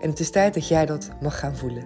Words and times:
En 0.00 0.10
het 0.10 0.20
is 0.20 0.30
tijd 0.30 0.54
dat 0.54 0.68
jij 0.68 0.86
dat 0.86 1.08
mag 1.20 1.38
gaan 1.38 1.56
voelen. 1.56 1.84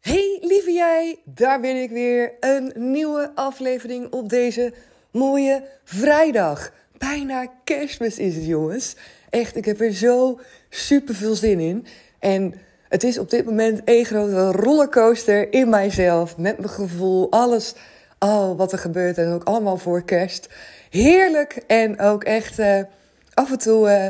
Hey 0.00 0.38
lieve 0.40 0.72
jij, 0.72 1.18
daar 1.24 1.60
ben 1.60 1.82
ik 1.82 1.90
weer. 1.90 2.32
Een 2.40 2.72
nieuwe 2.74 3.30
aflevering 3.34 4.12
op 4.12 4.28
deze 4.28 4.72
mooie 5.10 5.64
vrijdag. 5.84 6.72
Bijna 6.98 7.46
kerstmis 7.64 8.18
is 8.18 8.34
het 8.34 8.46
jongens. 8.46 8.96
Echt, 9.30 9.56
ik 9.56 9.64
heb 9.64 9.80
er 9.80 9.92
zo 9.92 10.40
super 10.68 11.14
veel 11.14 11.34
zin 11.34 11.60
in. 11.60 11.86
En 12.18 12.54
het 12.88 13.04
is 13.04 13.18
op 13.18 13.30
dit 13.30 13.44
moment 13.44 13.80
een 13.84 14.04
grote 14.04 14.52
rollercoaster 14.52 15.52
in 15.52 15.68
mijzelf. 15.68 16.36
Met 16.36 16.58
mijn 16.58 16.70
gevoel, 16.70 17.30
alles, 17.30 17.74
oh, 18.18 18.56
wat 18.56 18.72
er 18.72 18.78
gebeurt. 18.78 19.18
En 19.18 19.32
ook 19.32 19.44
allemaal 19.44 19.76
voor 19.76 20.02
kerst. 20.02 20.48
Heerlijk 20.90 21.62
en 21.66 22.00
ook 22.00 22.24
echt 22.24 22.58
uh, 22.58 22.80
af 23.34 23.50
en 23.50 23.58
toe, 23.58 23.88
uh, 23.88 24.06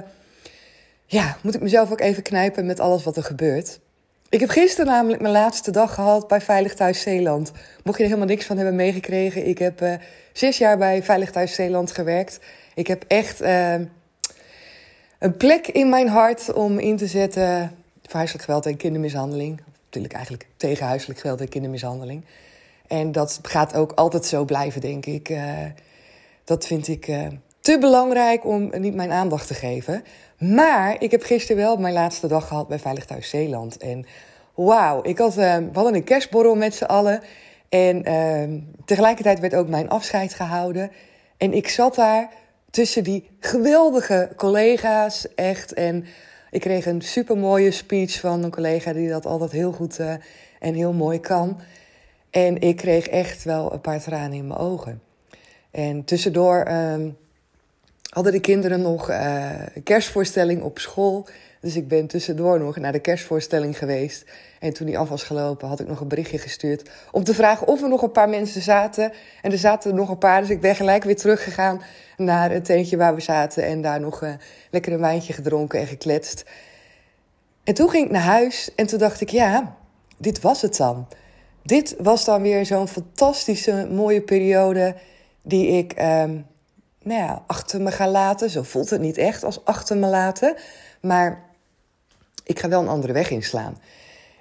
ja, 1.06 1.36
moet 1.42 1.54
ik 1.54 1.60
mezelf 1.60 1.90
ook 1.90 2.00
even 2.00 2.22
knijpen 2.22 2.66
met 2.66 2.80
alles 2.80 3.04
wat 3.04 3.16
er 3.16 3.22
gebeurt. 3.22 3.80
Ik 4.28 4.40
heb 4.40 4.48
gisteren 4.48 4.86
namelijk 4.86 5.20
mijn 5.20 5.32
laatste 5.32 5.70
dag 5.70 5.94
gehad 5.94 6.28
bij 6.28 6.40
Veilig 6.40 6.74
Thuis 6.74 7.00
Zeeland. 7.00 7.52
Mocht 7.84 7.96
je 7.96 8.02
er 8.02 8.08
helemaal 8.08 8.28
niks 8.28 8.46
van 8.46 8.56
hebben 8.56 8.74
meegekregen, 8.74 9.46
ik 9.46 9.58
heb 9.58 9.82
uh, 9.82 9.94
zes 10.32 10.58
jaar 10.58 10.78
bij 10.78 11.02
Veilig 11.02 11.30
Thuis 11.30 11.54
Zeeland 11.54 11.92
gewerkt. 11.92 12.38
Ik 12.74 12.86
heb 12.86 13.04
echt 13.06 13.40
een 13.40 15.36
plek 15.36 15.66
in 15.66 15.88
mijn 15.88 16.08
hart 16.08 16.52
om 16.52 16.78
in 16.78 16.96
te 16.96 17.06
zetten 17.06 17.70
voor 18.02 18.16
huiselijk 18.16 18.44
geweld 18.44 18.66
en 18.66 18.76
kindermishandeling. 18.76 19.60
Natuurlijk 19.84 20.14
eigenlijk 20.14 20.46
tegen 20.56 20.86
huiselijk 20.86 21.20
geweld 21.20 21.40
en 21.40 21.48
kindermishandeling. 21.48 22.24
En 22.86 23.12
dat 23.12 23.38
gaat 23.42 23.74
ook 23.74 23.92
altijd 23.92 24.26
zo 24.26 24.44
blijven, 24.44 24.80
denk 24.80 25.06
ik. 25.06 25.30
Dat 26.44 26.66
vind 26.66 26.88
ik 26.88 27.08
uh, 27.08 27.26
te 27.60 27.78
belangrijk 27.78 28.44
om 28.44 28.70
niet 28.78 28.94
mijn 28.94 29.10
aandacht 29.10 29.46
te 29.46 29.54
geven. 29.54 30.04
Maar 30.38 31.02
ik 31.02 31.10
heb 31.10 31.22
gisteren 31.22 31.62
wel 31.62 31.76
mijn 31.76 31.94
laatste 31.94 32.26
dag 32.26 32.48
gehad 32.48 32.68
bij 32.68 32.78
Veilig 32.78 33.04
Thuis 33.04 33.28
Zeeland. 33.28 33.76
En 33.76 34.06
wauw, 34.54 35.02
ik 35.02 35.18
had, 35.18 35.38
uh, 35.38 35.56
we 35.56 35.70
hadden 35.72 35.94
een 35.94 36.04
kerstborrel 36.04 36.54
met 36.54 36.74
z'n 36.74 36.84
allen. 36.84 37.22
En 37.68 38.02
tegelijkertijd 38.84 39.40
werd 39.40 39.54
ook 39.54 39.68
mijn 39.68 39.88
afscheid 39.88 40.34
gehouden. 40.34 40.90
En 41.36 41.52
ik 41.52 41.68
zat 41.68 41.94
daar 41.94 42.28
tussen 42.70 43.04
die 43.04 43.28
geweldige 43.40 44.32
collega's, 44.36 45.34
echt. 45.34 45.72
En 45.72 46.04
ik 46.50 46.60
kreeg 46.60 46.86
een 46.86 47.02
supermooie 47.02 47.70
speech 47.70 48.20
van 48.20 48.42
een 48.42 48.50
collega 48.50 48.92
die 48.92 49.08
dat 49.08 49.26
altijd 49.26 49.50
heel 49.50 49.72
goed 49.72 49.98
uh, 49.98 50.12
en 50.58 50.74
heel 50.74 50.92
mooi 50.92 51.20
kan. 51.20 51.60
En 52.30 52.60
ik 52.60 52.76
kreeg 52.76 53.08
echt 53.08 53.44
wel 53.44 53.72
een 53.72 53.80
paar 53.80 54.00
tranen 54.00 54.32
in 54.32 54.46
mijn 54.46 54.60
ogen. 54.60 55.02
En 55.70 56.04
tussendoor 56.04 56.66
um, 56.68 57.16
hadden 58.10 58.32
de 58.32 58.40
kinderen 58.40 58.80
nog 58.80 59.08
een 59.08 59.82
kerstvoorstelling 59.82 60.62
op 60.62 60.78
school. 60.78 61.28
Dus 61.60 61.76
ik 61.76 61.88
ben 61.88 62.06
tussendoor 62.06 62.58
nog 62.58 62.76
naar 62.76 62.92
de 62.92 63.00
kerstvoorstelling 63.00 63.78
geweest. 63.78 64.24
En 64.58 64.72
toen 64.72 64.86
die 64.86 64.98
af 64.98 65.08
was 65.08 65.22
gelopen, 65.22 65.68
had 65.68 65.80
ik 65.80 65.88
nog 65.88 66.00
een 66.00 66.08
berichtje 66.08 66.38
gestuurd 66.38 66.90
om 67.10 67.24
te 67.24 67.34
vragen 67.34 67.66
of 67.66 67.82
er 67.82 67.88
nog 67.88 68.02
een 68.02 68.12
paar 68.12 68.28
mensen 68.28 68.62
zaten. 68.62 69.12
En 69.42 69.52
er 69.52 69.58
zaten 69.58 69.94
nog 69.94 70.08
een 70.08 70.18
paar, 70.18 70.40
dus 70.40 70.50
ik 70.50 70.60
ben 70.60 70.74
gelijk 70.74 71.04
weer 71.04 71.16
teruggegaan 71.16 71.82
naar 72.16 72.50
het 72.50 72.64
tentje 72.64 72.96
waar 72.96 73.14
we 73.14 73.20
zaten. 73.20 73.64
En 73.64 73.82
daar 73.82 74.00
nog 74.00 74.22
uh, 74.22 74.32
lekker 74.70 74.92
een 74.92 75.00
wijntje 75.00 75.32
gedronken 75.32 75.80
en 75.80 75.86
gekletst. 75.86 76.44
En 77.64 77.74
toen 77.74 77.90
ging 77.90 78.04
ik 78.04 78.10
naar 78.10 78.22
huis 78.22 78.70
en 78.74 78.86
toen 78.86 78.98
dacht 78.98 79.20
ik, 79.20 79.28
ja, 79.28 79.76
dit 80.16 80.40
was 80.40 80.62
het 80.62 80.76
dan. 80.76 81.08
Dit 81.62 81.94
was 81.98 82.24
dan 82.24 82.42
weer 82.42 82.66
zo'n 82.66 82.88
fantastische, 82.88 83.88
mooie 83.90 84.20
periode 84.20 84.94
die 85.42 85.66
ik 85.66 85.92
um, 85.92 86.46
nou 87.02 87.20
ja, 87.20 87.42
achter 87.46 87.80
me 87.80 87.90
ga 87.90 88.08
laten. 88.08 88.50
Zo 88.50 88.62
voelt 88.62 88.90
het 88.90 89.00
niet 89.00 89.16
echt 89.16 89.44
als 89.44 89.64
achter 89.64 89.96
me 89.96 90.06
laten. 90.06 90.56
Maar 91.00 91.42
ik 92.44 92.58
ga 92.58 92.68
wel 92.68 92.80
een 92.80 92.88
andere 92.88 93.12
weg 93.12 93.30
inslaan. 93.30 93.78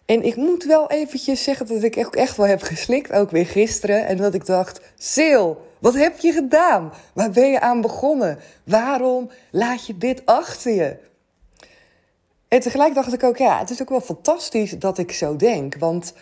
En 0.05 0.23
ik 0.23 0.35
moet 0.35 0.63
wel 0.63 0.89
eventjes 0.89 1.43
zeggen 1.43 1.67
dat 1.67 1.83
ik 1.83 1.97
ook 1.97 2.15
echt 2.15 2.37
wel 2.37 2.45
heb 2.45 2.61
geslikt, 2.61 3.11
ook 3.11 3.31
weer 3.31 3.45
gisteren. 3.45 4.05
En 4.05 4.17
dat 4.17 4.33
ik 4.33 4.45
dacht, 4.45 4.81
Sil, 5.13 5.45
wat 5.79 5.93
heb 5.93 6.19
je 6.19 6.31
gedaan? 6.31 6.93
Waar 7.13 7.31
ben 7.31 7.51
je 7.51 7.59
aan 7.59 7.81
begonnen? 7.81 8.39
Waarom 8.63 9.29
laat 9.51 9.85
je 9.85 9.97
dit 9.97 10.25
achter 10.25 10.73
je? 10.73 10.97
En 12.47 12.59
tegelijk 12.59 12.93
dacht 12.93 13.13
ik 13.13 13.23
ook, 13.23 13.37
ja, 13.37 13.59
het 13.59 13.69
is 13.69 13.81
ook 13.81 13.89
wel 13.89 14.01
fantastisch 14.01 14.71
dat 14.71 14.97
ik 14.97 15.11
zo 15.11 15.35
denk. 15.35 15.75
Want 15.75 16.13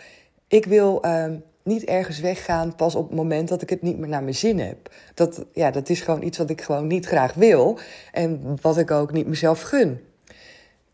ik 0.48 0.64
wil 0.64 1.02
uh, 1.04 1.24
niet 1.68 1.84
ergens 1.84 2.20
weggaan 2.20 2.74
pas 2.74 2.94
op 2.94 3.08
het 3.08 3.16
moment 3.16 3.48
dat 3.48 3.62
ik 3.62 3.70
het 3.70 3.82
niet 3.82 3.98
meer 3.98 4.08
naar 4.08 4.22
mijn 4.22 4.34
zin 4.34 4.58
heb. 4.58 4.90
Dat, 5.14 5.44
ja, 5.52 5.70
dat 5.70 5.88
is 5.88 6.00
gewoon 6.00 6.22
iets 6.22 6.38
wat 6.38 6.50
ik 6.50 6.60
gewoon 6.60 6.86
niet 6.86 7.06
graag 7.06 7.34
wil. 7.34 7.78
En 8.12 8.58
wat 8.62 8.78
ik 8.78 8.90
ook 8.90 9.12
niet 9.12 9.26
mezelf 9.26 9.60
gun. 9.60 10.00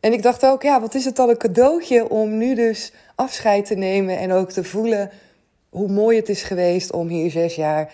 En 0.00 0.12
ik 0.12 0.22
dacht 0.22 0.46
ook, 0.46 0.62
ja, 0.62 0.80
wat 0.80 0.94
is 0.94 1.04
het 1.04 1.16
dan 1.16 1.28
een 1.28 1.36
cadeautje 1.36 2.08
om 2.08 2.38
nu 2.38 2.54
dus 2.54 2.92
afscheid 3.14 3.66
te 3.66 3.74
nemen 3.74 4.18
en 4.18 4.32
ook 4.32 4.50
te 4.50 4.64
voelen 4.64 5.10
hoe 5.68 5.88
mooi 5.88 6.16
het 6.16 6.28
is 6.28 6.42
geweest 6.42 6.92
om 6.92 7.08
hier 7.08 7.30
zes 7.30 7.54
jaar 7.54 7.92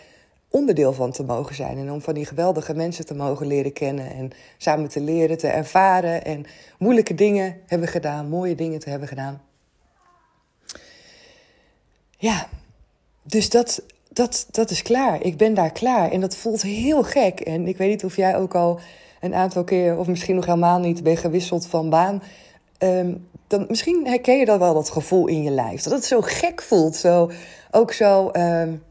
onderdeel 0.49 0.93
van 0.93 1.13
te 1.13 1.23
mogen 1.23 1.55
zijn. 1.55 1.79
En 1.79 1.93
om 1.93 2.01
van 2.01 2.15
die 2.15 2.27
geweldige 2.27 2.75
mensen 2.75 3.07
te 3.07 3.15
mogen 3.15 3.47
leren 3.47 3.73
kennen 3.73 4.11
en 4.11 4.31
samen 4.57 4.89
te 4.89 5.01
leren, 5.01 5.39
te 5.39 5.49
ervaren 5.49 6.25
en 6.25 6.47
moeilijke 6.79 7.15
dingen 7.15 7.61
hebben 7.67 7.89
gedaan, 7.89 8.29
mooie 8.29 8.55
dingen 8.55 8.79
te 8.79 8.91
hebben 8.91 9.09
gedaan. 9.09 9.43
Ja, 12.17 12.49
dus 13.23 13.51
dat, 13.51 13.83
dat, 14.09 14.47
dat 14.51 14.71
is 14.71 14.83
klaar. 14.83 15.23
Ik 15.23 15.37
ben 15.37 15.55
daar 15.55 15.73
klaar. 15.73 16.11
En 16.11 16.21
dat 16.21 16.37
voelt 16.37 16.63
heel 16.63 17.03
gek. 17.03 17.41
En 17.41 17.67
ik 17.67 17.77
weet 17.77 17.91
niet 17.91 18.05
of 18.05 18.17
jij 18.17 18.37
ook 18.37 18.55
al 18.55 18.81
een 19.21 19.35
aantal 19.35 19.65
keer, 19.65 19.99
of 19.99 20.07
misschien 20.07 20.35
nog 20.35 20.47
helemaal 20.47 20.79
niet, 20.79 21.03
ben 21.03 21.17
gewisseld 21.17 21.67
van 21.67 21.91
baan. 21.91 22.23
Um, 22.79 23.29
dan, 23.47 23.65
misschien 23.69 24.07
herken 24.07 24.39
je 24.39 24.45
dat 24.45 24.59
wel, 24.59 24.75
dat 24.75 24.91
gevoel 24.91 25.27
in 25.27 25.43
je 25.43 25.51
lijf. 25.51 25.83
Dat 25.83 25.93
het 25.93 26.05
zo 26.05 26.21
gek 26.21 26.63
voelt. 26.63 26.97
Zo, 26.97 27.31
ook 27.71 27.93
zo, 27.93 28.31
um, 28.33 28.83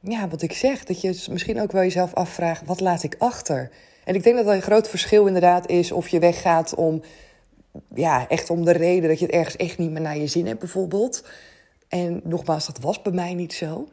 ja, 0.00 0.28
wat 0.28 0.42
ik 0.42 0.52
zeg. 0.52 0.84
Dat 0.84 1.00
je 1.00 1.24
misschien 1.30 1.60
ook 1.60 1.72
wel 1.72 1.82
jezelf 1.82 2.14
afvraagt, 2.14 2.66
wat 2.66 2.80
laat 2.80 3.02
ik 3.02 3.16
achter? 3.18 3.70
En 4.04 4.14
ik 4.14 4.22
denk 4.22 4.36
dat 4.36 4.46
er 4.46 4.54
een 4.54 4.62
groot 4.62 4.88
verschil 4.88 5.26
inderdaad 5.26 5.68
is 5.68 5.92
of 5.92 6.08
je 6.08 6.18
weggaat 6.18 6.74
om, 6.74 7.02
ja, 7.94 8.28
echt 8.28 8.50
om 8.50 8.64
de 8.64 8.72
reden 8.72 9.08
dat 9.08 9.18
je 9.18 9.24
het 9.24 9.34
ergens 9.34 9.56
echt 9.56 9.78
niet 9.78 9.90
meer 9.90 10.00
naar 10.00 10.18
je 10.18 10.26
zin 10.26 10.46
hebt 10.46 10.58
bijvoorbeeld. 10.58 11.24
En 11.88 12.20
nogmaals, 12.24 12.66
dat 12.66 12.78
was 12.78 13.02
bij 13.02 13.12
mij 13.12 13.34
niet 13.34 13.52
zo. 13.52 13.88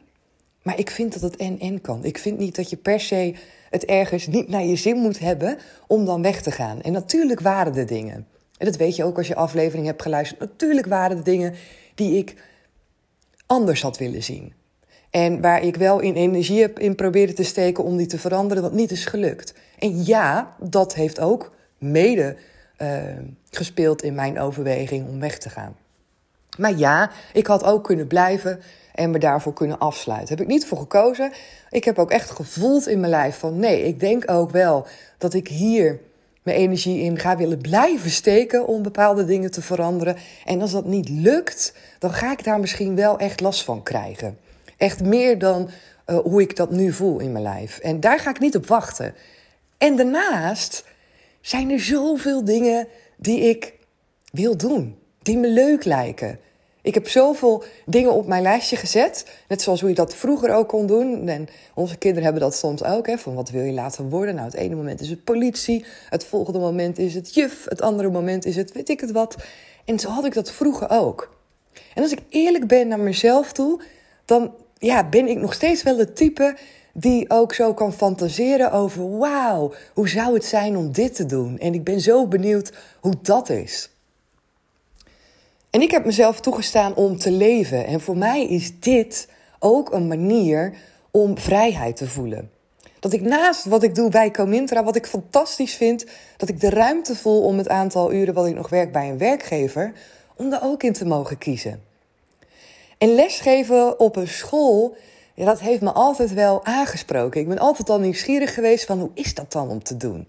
Maar 0.62 0.78
ik 0.78 0.90
vind 0.90 1.12
dat 1.12 1.22
het 1.22 1.36
en-en 1.36 1.80
kan. 1.80 2.04
Ik 2.04 2.18
vind 2.18 2.38
niet 2.38 2.56
dat 2.56 2.70
je 2.70 2.76
per 2.76 3.00
se 3.00 3.34
het 3.70 3.84
ergens 3.84 4.26
niet 4.26 4.48
naar 4.48 4.64
je 4.64 4.76
zin 4.76 4.96
moet 4.96 5.18
hebben 5.18 5.58
om 5.86 6.04
dan 6.04 6.22
weg 6.22 6.42
te 6.42 6.50
gaan. 6.50 6.82
En 6.82 6.92
natuurlijk 6.92 7.40
waren 7.40 7.74
er 7.74 7.86
dingen. 7.86 8.26
En 8.58 8.66
dat 8.66 8.76
weet 8.76 8.96
je 8.96 9.04
ook 9.04 9.16
als 9.16 9.26
je 9.26 9.34
aflevering 9.34 9.86
hebt 9.86 10.02
geluisterd. 10.02 10.40
Natuurlijk 10.40 10.86
waren 10.86 11.16
er 11.16 11.24
dingen 11.24 11.54
die 11.94 12.18
ik 12.18 12.34
anders 13.46 13.82
had 13.82 13.98
willen 13.98 14.22
zien. 14.22 14.52
En 15.10 15.40
waar 15.40 15.62
ik 15.62 15.76
wel 15.76 16.00
in 16.00 16.14
energie 16.14 16.60
heb 16.60 16.78
in 16.78 16.94
proberen 16.94 17.34
te 17.34 17.44
steken 17.44 17.84
om 17.84 17.96
die 17.96 18.06
te 18.06 18.18
veranderen, 18.18 18.62
wat 18.62 18.72
niet 18.72 18.90
is 18.90 19.04
gelukt. 19.04 19.54
En 19.78 20.04
ja, 20.04 20.56
dat 20.60 20.94
heeft 20.94 21.20
ook 21.20 21.54
mede 21.78 22.36
uh, 22.78 23.02
gespeeld 23.50 24.02
in 24.02 24.14
mijn 24.14 24.38
overweging 24.38 25.08
om 25.08 25.20
weg 25.20 25.38
te 25.38 25.50
gaan. 25.50 25.76
Maar 26.56 26.76
ja, 26.76 27.10
ik 27.32 27.46
had 27.46 27.64
ook 27.64 27.84
kunnen 27.84 28.06
blijven 28.06 28.60
en 28.94 29.10
me 29.10 29.18
daarvoor 29.18 29.52
kunnen 29.52 29.78
afsluiten. 29.78 30.28
Heb 30.28 30.40
ik 30.40 30.52
niet 30.52 30.66
voor 30.66 30.78
gekozen. 30.78 31.32
Ik 31.70 31.84
heb 31.84 31.98
ook 31.98 32.10
echt 32.10 32.30
gevoeld 32.30 32.86
in 32.86 33.00
mijn 33.00 33.10
lijf 33.10 33.38
van 33.38 33.58
nee, 33.58 33.82
ik 33.82 34.00
denk 34.00 34.30
ook 34.30 34.50
wel 34.50 34.86
dat 35.18 35.34
ik 35.34 35.48
hier 35.48 36.00
mijn 36.42 36.58
energie 36.58 37.00
in 37.00 37.18
ga 37.18 37.36
willen 37.36 37.60
blijven 37.60 38.10
steken 38.10 38.66
om 38.66 38.82
bepaalde 38.82 39.24
dingen 39.24 39.50
te 39.50 39.62
veranderen. 39.62 40.16
En 40.44 40.60
als 40.60 40.70
dat 40.70 40.84
niet 40.84 41.08
lukt, 41.08 41.74
dan 41.98 42.12
ga 42.12 42.32
ik 42.32 42.44
daar 42.44 42.60
misschien 42.60 42.96
wel 42.96 43.18
echt 43.18 43.40
last 43.40 43.64
van 43.64 43.82
krijgen. 43.82 44.38
Echt 44.76 45.04
meer 45.04 45.38
dan 45.38 45.68
uh, 46.06 46.18
hoe 46.18 46.40
ik 46.40 46.56
dat 46.56 46.70
nu 46.70 46.92
voel 46.92 47.18
in 47.18 47.32
mijn 47.32 47.44
lijf. 47.44 47.78
En 47.78 48.00
daar 48.00 48.18
ga 48.18 48.30
ik 48.30 48.40
niet 48.40 48.56
op 48.56 48.66
wachten. 48.66 49.14
En 49.78 49.96
daarnaast 49.96 50.84
zijn 51.40 51.70
er 51.70 51.80
zoveel 51.80 52.44
dingen 52.44 52.88
die 53.16 53.40
ik 53.40 53.74
wil 54.32 54.56
doen, 54.56 54.98
die 55.22 55.38
me 55.38 55.48
leuk 55.48 55.84
lijken. 55.84 56.38
Ik 56.86 56.94
heb 56.94 57.08
zoveel 57.08 57.64
dingen 57.86 58.12
op 58.12 58.26
mijn 58.26 58.42
lijstje 58.42 58.76
gezet. 58.76 59.26
Net 59.48 59.62
zoals 59.62 59.80
hoe 59.80 59.88
je 59.88 59.94
dat 59.94 60.14
vroeger 60.14 60.54
ook 60.54 60.68
kon 60.68 60.86
doen. 60.86 61.28
En 61.28 61.48
onze 61.74 61.96
kinderen 61.96 62.24
hebben 62.24 62.42
dat 62.42 62.56
soms 62.56 62.84
ook. 62.84 63.06
Hè, 63.06 63.18
van 63.18 63.34
wat 63.34 63.50
wil 63.50 63.62
je 63.62 63.72
laten 63.72 64.08
worden? 64.08 64.34
Nou, 64.34 64.46
het 64.46 64.56
ene 64.56 64.74
moment 64.74 65.00
is 65.00 65.08
het 65.08 65.24
politie. 65.24 65.84
Het 66.08 66.24
volgende 66.24 66.58
moment 66.58 66.98
is 66.98 67.14
het 67.14 67.34
juf. 67.34 67.64
Het 67.64 67.82
andere 67.82 68.10
moment 68.10 68.44
is 68.44 68.56
het 68.56 68.72
weet 68.72 68.88
ik 68.88 69.00
het 69.00 69.10
wat. 69.10 69.36
En 69.84 69.98
zo 69.98 70.08
had 70.08 70.24
ik 70.24 70.34
dat 70.34 70.52
vroeger 70.52 70.90
ook. 70.90 71.36
En 71.94 72.02
als 72.02 72.12
ik 72.12 72.22
eerlijk 72.28 72.66
ben 72.66 72.88
naar 72.88 73.00
mezelf 73.00 73.52
toe, 73.52 73.80
dan 74.24 74.54
ja, 74.78 75.08
ben 75.08 75.28
ik 75.28 75.38
nog 75.38 75.54
steeds 75.54 75.82
wel 75.82 75.98
het 75.98 76.16
type 76.16 76.56
die 76.92 77.30
ook 77.30 77.54
zo 77.54 77.74
kan 77.74 77.92
fantaseren 77.92 78.72
over: 78.72 79.18
wauw, 79.18 79.72
hoe 79.94 80.08
zou 80.08 80.34
het 80.34 80.44
zijn 80.44 80.76
om 80.76 80.92
dit 80.92 81.14
te 81.14 81.26
doen? 81.26 81.58
En 81.58 81.74
ik 81.74 81.84
ben 81.84 82.00
zo 82.00 82.26
benieuwd 82.26 82.72
hoe 83.00 83.14
dat 83.22 83.48
is. 83.48 83.90
En 85.76 85.82
ik 85.82 85.90
heb 85.90 86.04
mezelf 86.04 86.40
toegestaan 86.40 86.94
om 86.94 87.18
te 87.18 87.30
leven. 87.30 87.86
En 87.86 88.00
voor 88.00 88.16
mij 88.16 88.46
is 88.46 88.80
dit 88.80 89.28
ook 89.58 89.92
een 89.92 90.06
manier 90.06 90.72
om 91.10 91.38
vrijheid 91.38 91.96
te 91.96 92.08
voelen. 92.08 92.50
Dat 93.00 93.12
ik 93.12 93.20
naast 93.20 93.64
wat 93.64 93.82
ik 93.82 93.94
doe 93.94 94.10
bij 94.10 94.30
Comintra, 94.30 94.84
wat 94.84 94.96
ik 94.96 95.06
fantastisch 95.06 95.74
vind, 95.74 96.06
dat 96.36 96.48
ik 96.48 96.60
de 96.60 96.70
ruimte 96.70 97.16
voel 97.16 97.42
om 97.42 97.58
het 97.58 97.68
aantal 97.68 98.12
uren 98.12 98.34
wat 98.34 98.46
ik 98.46 98.54
nog 98.54 98.68
werk 98.68 98.92
bij 98.92 99.08
een 99.08 99.18
werkgever, 99.18 99.92
om 100.36 100.50
daar 100.50 100.64
ook 100.64 100.82
in 100.82 100.92
te 100.92 101.06
mogen 101.06 101.38
kiezen. 101.38 101.82
En 102.98 103.14
lesgeven 103.14 104.00
op 104.00 104.16
een 104.16 104.28
school, 104.28 104.96
dat 105.34 105.60
heeft 105.60 105.82
me 105.82 105.92
altijd 105.92 106.32
wel 106.32 106.64
aangesproken. 106.64 107.40
Ik 107.40 107.48
ben 107.48 107.58
altijd 107.58 107.90
al 107.90 108.00
nieuwsgierig 108.00 108.54
geweest 108.54 108.84
van 108.84 108.98
hoe 108.98 109.10
is 109.14 109.34
dat 109.34 109.52
dan 109.52 109.68
om 109.68 109.82
te 109.82 109.96
doen? 109.96 110.26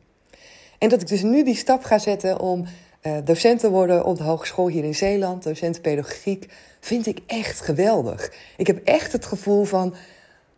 En 0.77 0.89
dat 0.89 1.01
ik 1.01 1.07
dus 1.07 1.21
nu 1.21 1.44
die 1.44 1.55
stap 1.55 1.83
ga 1.83 1.97
zetten 1.97 2.39
om 2.39 2.65
uh, 3.01 3.17
docent 3.23 3.59
te 3.59 3.69
worden 3.69 4.05
op 4.05 4.17
de 4.17 4.23
hogeschool 4.23 4.67
hier 4.67 4.83
in 4.83 4.95
Zeeland, 4.95 5.44
docent 5.44 5.81
pedagogiek, 5.81 6.49
vind 6.79 7.05
ik 7.05 7.19
echt 7.25 7.61
geweldig. 7.61 8.33
Ik 8.57 8.67
heb 8.67 8.81
echt 8.83 9.11
het 9.11 9.25
gevoel 9.25 9.63
van, 9.63 9.95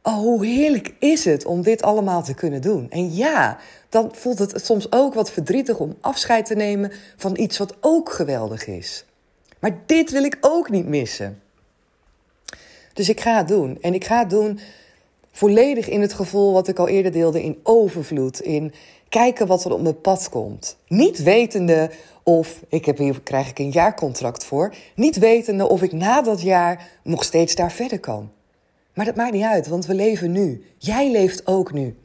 oh, 0.03 0.13
hoe 0.13 0.45
heerlijk 0.45 0.93
is 0.99 1.25
het 1.25 1.45
om 1.45 1.61
dit 1.61 1.81
allemaal 1.81 2.23
te 2.23 2.33
kunnen 2.33 2.61
doen. 2.61 2.89
En 2.89 3.15
ja, 3.15 3.57
dan 3.89 4.09
voelt 4.15 4.39
het 4.39 4.65
soms 4.65 4.91
ook 4.91 5.13
wat 5.13 5.31
verdrietig 5.31 5.77
om 5.77 5.97
afscheid 6.01 6.45
te 6.45 6.55
nemen 6.55 6.91
van 7.15 7.37
iets 7.37 7.57
wat 7.57 7.75
ook 7.79 8.11
geweldig 8.11 8.67
is. 8.67 9.05
Maar 9.59 9.77
dit 9.85 10.11
wil 10.11 10.23
ik 10.23 10.37
ook 10.41 10.69
niet 10.69 10.87
missen. 10.87 11.41
Dus 12.93 13.09
ik 13.09 13.19
ga 13.19 13.37
het 13.37 13.47
doen. 13.47 13.77
En 13.81 13.93
ik 13.93 14.05
ga 14.05 14.19
het 14.19 14.29
doen 14.29 14.59
volledig 15.39 15.89
in 15.89 16.01
het 16.01 16.13
gevoel 16.13 16.53
wat 16.53 16.67
ik 16.67 16.79
al 16.79 16.87
eerder 16.87 17.11
deelde, 17.11 17.43
in 17.43 17.59
overvloed, 17.63 18.41
in 18.41 18.73
kijken 19.09 19.47
wat 19.47 19.65
er 19.65 19.73
op 19.73 19.81
mijn 19.81 20.01
pad 20.01 20.29
komt. 20.29 20.77
Niet 20.87 21.23
wetende 21.23 21.89
of, 22.23 22.63
ik 22.69 22.85
heb 22.85 22.97
hier 22.97 23.21
krijg 23.21 23.49
ik 23.49 23.59
een 23.59 23.71
jaarcontract 23.71 24.43
voor, 24.43 24.73
niet 24.95 25.17
wetende 25.17 25.69
of 25.69 25.81
ik 25.81 25.91
na 25.91 26.21
dat 26.21 26.41
jaar 26.41 26.89
nog 27.03 27.23
steeds 27.23 27.55
daar 27.55 27.71
verder 27.71 27.99
kan. 27.99 28.31
Maar 28.93 29.05
dat 29.05 29.15
maakt 29.15 29.33
niet 29.33 29.43
uit, 29.43 29.67
want 29.67 29.85
we 29.85 29.93
leven 29.93 30.31
nu. 30.31 30.63
Jij 30.77 31.11
leeft 31.11 31.47
ook 31.47 31.73
nu. 31.73 31.95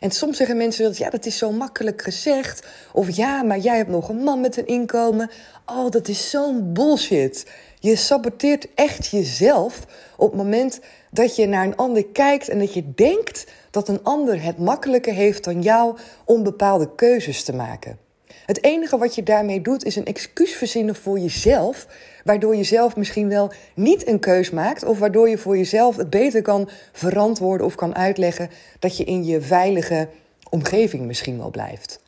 En 0.00 0.10
soms 0.10 0.36
zeggen 0.36 0.56
mensen 0.56 0.84
dat, 0.84 0.96
ja, 0.96 1.10
dat 1.10 1.26
is 1.26 1.38
zo 1.38 1.52
makkelijk 1.52 2.02
gezegd. 2.02 2.66
Of 2.92 3.16
ja, 3.16 3.42
maar 3.42 3.58
jij 3.58 3.76
hebt 3.76 3.90
nog 3.90 4.08
een 4.08 4.22
man 4.22 4.40
met 4.40 4.56
een 4.56 4.66
inkomen. 4.66 5.30
Oh, 5.66 5.90
dat 5.90 6.08
is 6.08 6.30
zo'n 6.30 6.72
bullshit. 6.72 7.46
Je 7.82 7.96
saboteert 7.96 8.66
echt 8.74 9.06
jezelf 9.06 9.86
op 10.16 10.28
het 10.28 10.42
moment 10.42 10.80
dat 11.10 11.36
je 11.36 11.46
naar 11.46 11.64
een 11.64 11.76
ander 11.76 12.06
kijkt 12.06 12.48
en 12.48 12.58
dat 12.58 12.74
je 12.74 12.94
denkt 12.94 13.46
dat 13.70 13.88
een 13.88 14.02
ander 14.02 14.42
het 14.42 14.58
makkelijker 14.58 15.14
heeft 15.14 15.44
dan 15.44 15.62
jou 15.62 15.96
om 16.24 16.42
bepaalde 16.42 16.94
keuzes 16.94 17.42
te 17.42 17.54
maken. 17.54 17.98
Het 18.46 18.64
enige 18.64 18.98
wat 18.98 19.14
je 19.14 19.22
daarmee 19.22 19.60
doet 19.60 19.84
is 19.84 19.96
een 19.96 20.04
excuus 20.04 20.52
verzinnen 20.52 20.94
voor 20.94 21.18
jezelf, 21.18 21.86
waardoor 22.24 22.56
je 22.56 22.64
zelf 22.64 22.96
misschien 22.96 23.28
wel 23.28 23.52
niet 23.74 24.06
een 24.06 24.18
keus 24.18 24.50
maakt 24.50 24.84
of 24.84 24.98
waardoor 24.98 25.28
je 25.28 25.38
voor 25.38 25.56
jezelf 25.56 25.96
het 25.96 26.10
beter 26.10 26.42
kan 26.42 26.68
verantwoorden 26.92 27.66
of 27.66 27.74
kan 27.74 27.94
uitleggen 27.94 28.50
dat 28.78 28.96
je 28.96 29.04
in 29.04 29.24
je 29.24 29.40
veilige 29.40 30.08
omgeving 30.50 31.06
misschien 31.06 31.38
wel 31.38 31.50
blijft. 31.50 32.00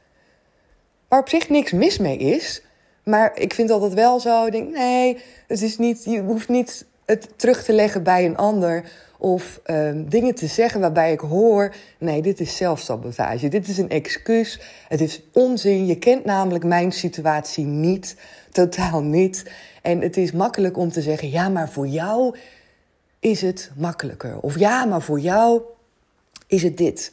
Waar 1.09 1.21
op 1.21 1.29
zich 1.29 1.49
niks 1.49 1.73
mis 1.73 1.99
mee 1.99 2.17
is, 2.17 2.63
maar 3.03 3.39
ik 3.39 3.55
vind 3.55 3.71
altijd 3.71 3.95
wel 3.95 4.21
zo, 4.21 4.47
ik 4.47 4.53
denk 4.53 4.77
nee, 4.77 5.19
het 5.47 5.63
is 5.63 5.79
niet, 5.79 6.05
je 6.05 6.21
hoeft 6.21 6.49
niet 6.49 6.85
het 7.05 7.29
terug 7.37 7.65
te 7.65 7.73
leggen 7.73 8.03
bij 8.03 8.25
een 8.25 8.37
ander 8.37 8.85
of 9.23 9.61
um, 9.67 10.09
dingen 10.09 10.35
te 10.35 10.47
zeggen 10.47 10.81
waarbij 10.81 11.13
ik 11.13 11.21
hoor: 11.21 11.75
nee, 11.99 12.23
dit 12.23 12.41
is 12.41 12.57
zelfsabotage. 12.57 13.49
Dit 13.49 13.69
is 13.69 13.79
een 13.79 13.89
excuus. 13.89 14.61
Het 14.89 15.01
is 15.01 15.23
onzin. 15.33 15.87
Je 15.87 15.99
kent 15.99 16.25
namelijk 16.25 16.65
mijn 16.65 16.93
situatie 16.93 17.65
niet, 17.65 18.17
totaal 18.51 19.03
niet. 19.03 19.51
En 19.83 20.01
het 20.01 20.17
is 20.17 20.33
makkelijk 20.33 20.77
om 20.77 20.93
te 20.93 21.03
zeggen: 21.03 21.31
ja, 21.31 21.49
maar 21.49 21.71
voor 21.71 21.87
jou 21.87 22.37
is 23.21 23.41
het 23.41 23.71
makkelijker. 23.77 24.41
Of 24.41 24.59
ja, 24.59 24.85
maar 24.85 25.03
voor 25.03 25.21
jou 25.21 25.63
is 26.47 26.63
het 26.63 26.77
dit. 26.77 27.13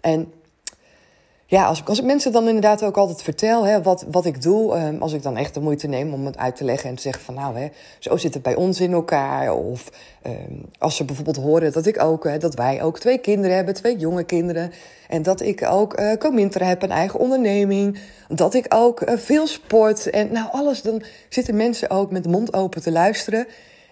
En 0.00 0.32
ja, 1.50 1.66
als 1.66 1.80
ik, 1.80 1.88
als 1.88 1.98
ik 1.98 2.04
mensen 2.04 2.32
dan 2.32 2.46
inderdaad 2.46 2.82
ook 2.82 2.96
altijd 2.96 3.22
vertel 3.22 3.66
hè, 3.66 3.82
wat, 3.82 4.04
wat 4.10 4.24
ik 4.24 4.42
doe, 4.42 4.78
um, 4.78 5.02
als 5.02 5.12
ik 5.12 5.22
dan 5.22 5.36
echt 5.36 5.54
de 5.54 5.60
moeite 5.60 5.86
neem 5.86 6.12
om 6.12 6.26
het 6.26 6.36
uit 6.36 6.56
te 6.56 6.64
leggen 6.64 6.88
en 6.88 6.96
te 6.96 7.02
zeggen 7.02 7.22
van 7.22 7.34
nou, 7.34 7.58
hè, 7.58 7.68
zo 7.98 8.16
zit 8.16 8.34
het 8.34 8.42
bij 8.42 8.54
ons 8.54 8.80
in 8.80 8.92
elkaar. 8.92 9.52
Of 9.54 9.90
um, 10.26 10.64
als 10.78 10.96
ze 10.96 11.04
bijvoorbeeld 11.04 11.36
horen 11.36 11.72
dat 11.72 11.86
ik 11.86 12.02
ook, 12.02 12.24
hè, 12.24 12.38
dat 12.38 12.54
wij 12.54 12.82
ook 12.82 12.98
twee 12.98 13.18
kinderen 13.18 13.56
hebben, 13.56 13.74
twee 13.74 13.96
jonge 13.96 14.24
kinderen. 14.24 14.72
En 15.08 15.22
dat 15.22 15.40
ik 15.40 15.66
ook 15.70 16.00
uh, 16.00 16.12
Comintra 16.12 16.66
heb, 16.66 16.82
een 16.82 16.90
eigen 16.90 17.20
onderneming. 17.20 17.98
Dat 18.28 18.54
ik 18.54 18.66
ook 18.68 19.00
uh, 19.00 19.16
veel 19.16 19.46
sport 19.46 20.10
en 20.10 20.32
nou 20.32 20.48
alles. 20.52 20.82
Dan 20.82 21.02
zitten 21.28 21.56
mensen 21.56 21.90
ook 21.90 22.10
met 22.10 22.22
de 22.22 22.30
mond 22.30 22.54
open 22.54 22.82
te 22.82 22.92
luisteren. 22.92 23.46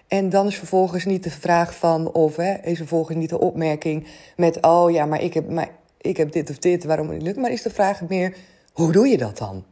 En 0.07 0.29
dan 0.29 0.47
is 0.47 0.55
vervolgens 0.55 1.05
niet 1.05 1.23
de 1.23 1.31
vraag 1.31 1.75
van, 1.75 2.11
of 2.11 2.35
hè, 2.35 2.53
is 2.63 2.77
vervolgens 2.77 3.17
niet 3.17 3.29
de 3.29 3.39
opmerking 3.39 4.07
met, 4.35 4.61
oh 4.61 4.91
ja, 4.91 5.05
maar 5.05 5.21
ik 5.21 5.33
heb, 5.33 5.49
maar 5.49 5.69
ik 6.07 6.17
heb 6.17 6.31
dit 6.31 6.49
of 6.49 6.57
dit, 6.57 6.83
waarom 6.83 7.07
het 7.07 7.17
niet 7.17 7.25
lukt. 7.25 7.37
Maar 7.37 7.51
is 7.51 7.61
de 7.61 7.69
vraag 7.69 8.01
meer, 8.07 8.35
hoe 8.73 8.91
doe 8.91 9.07
je 9.07 9.17
dat 9.17 9.37
dan? 9.37 9.65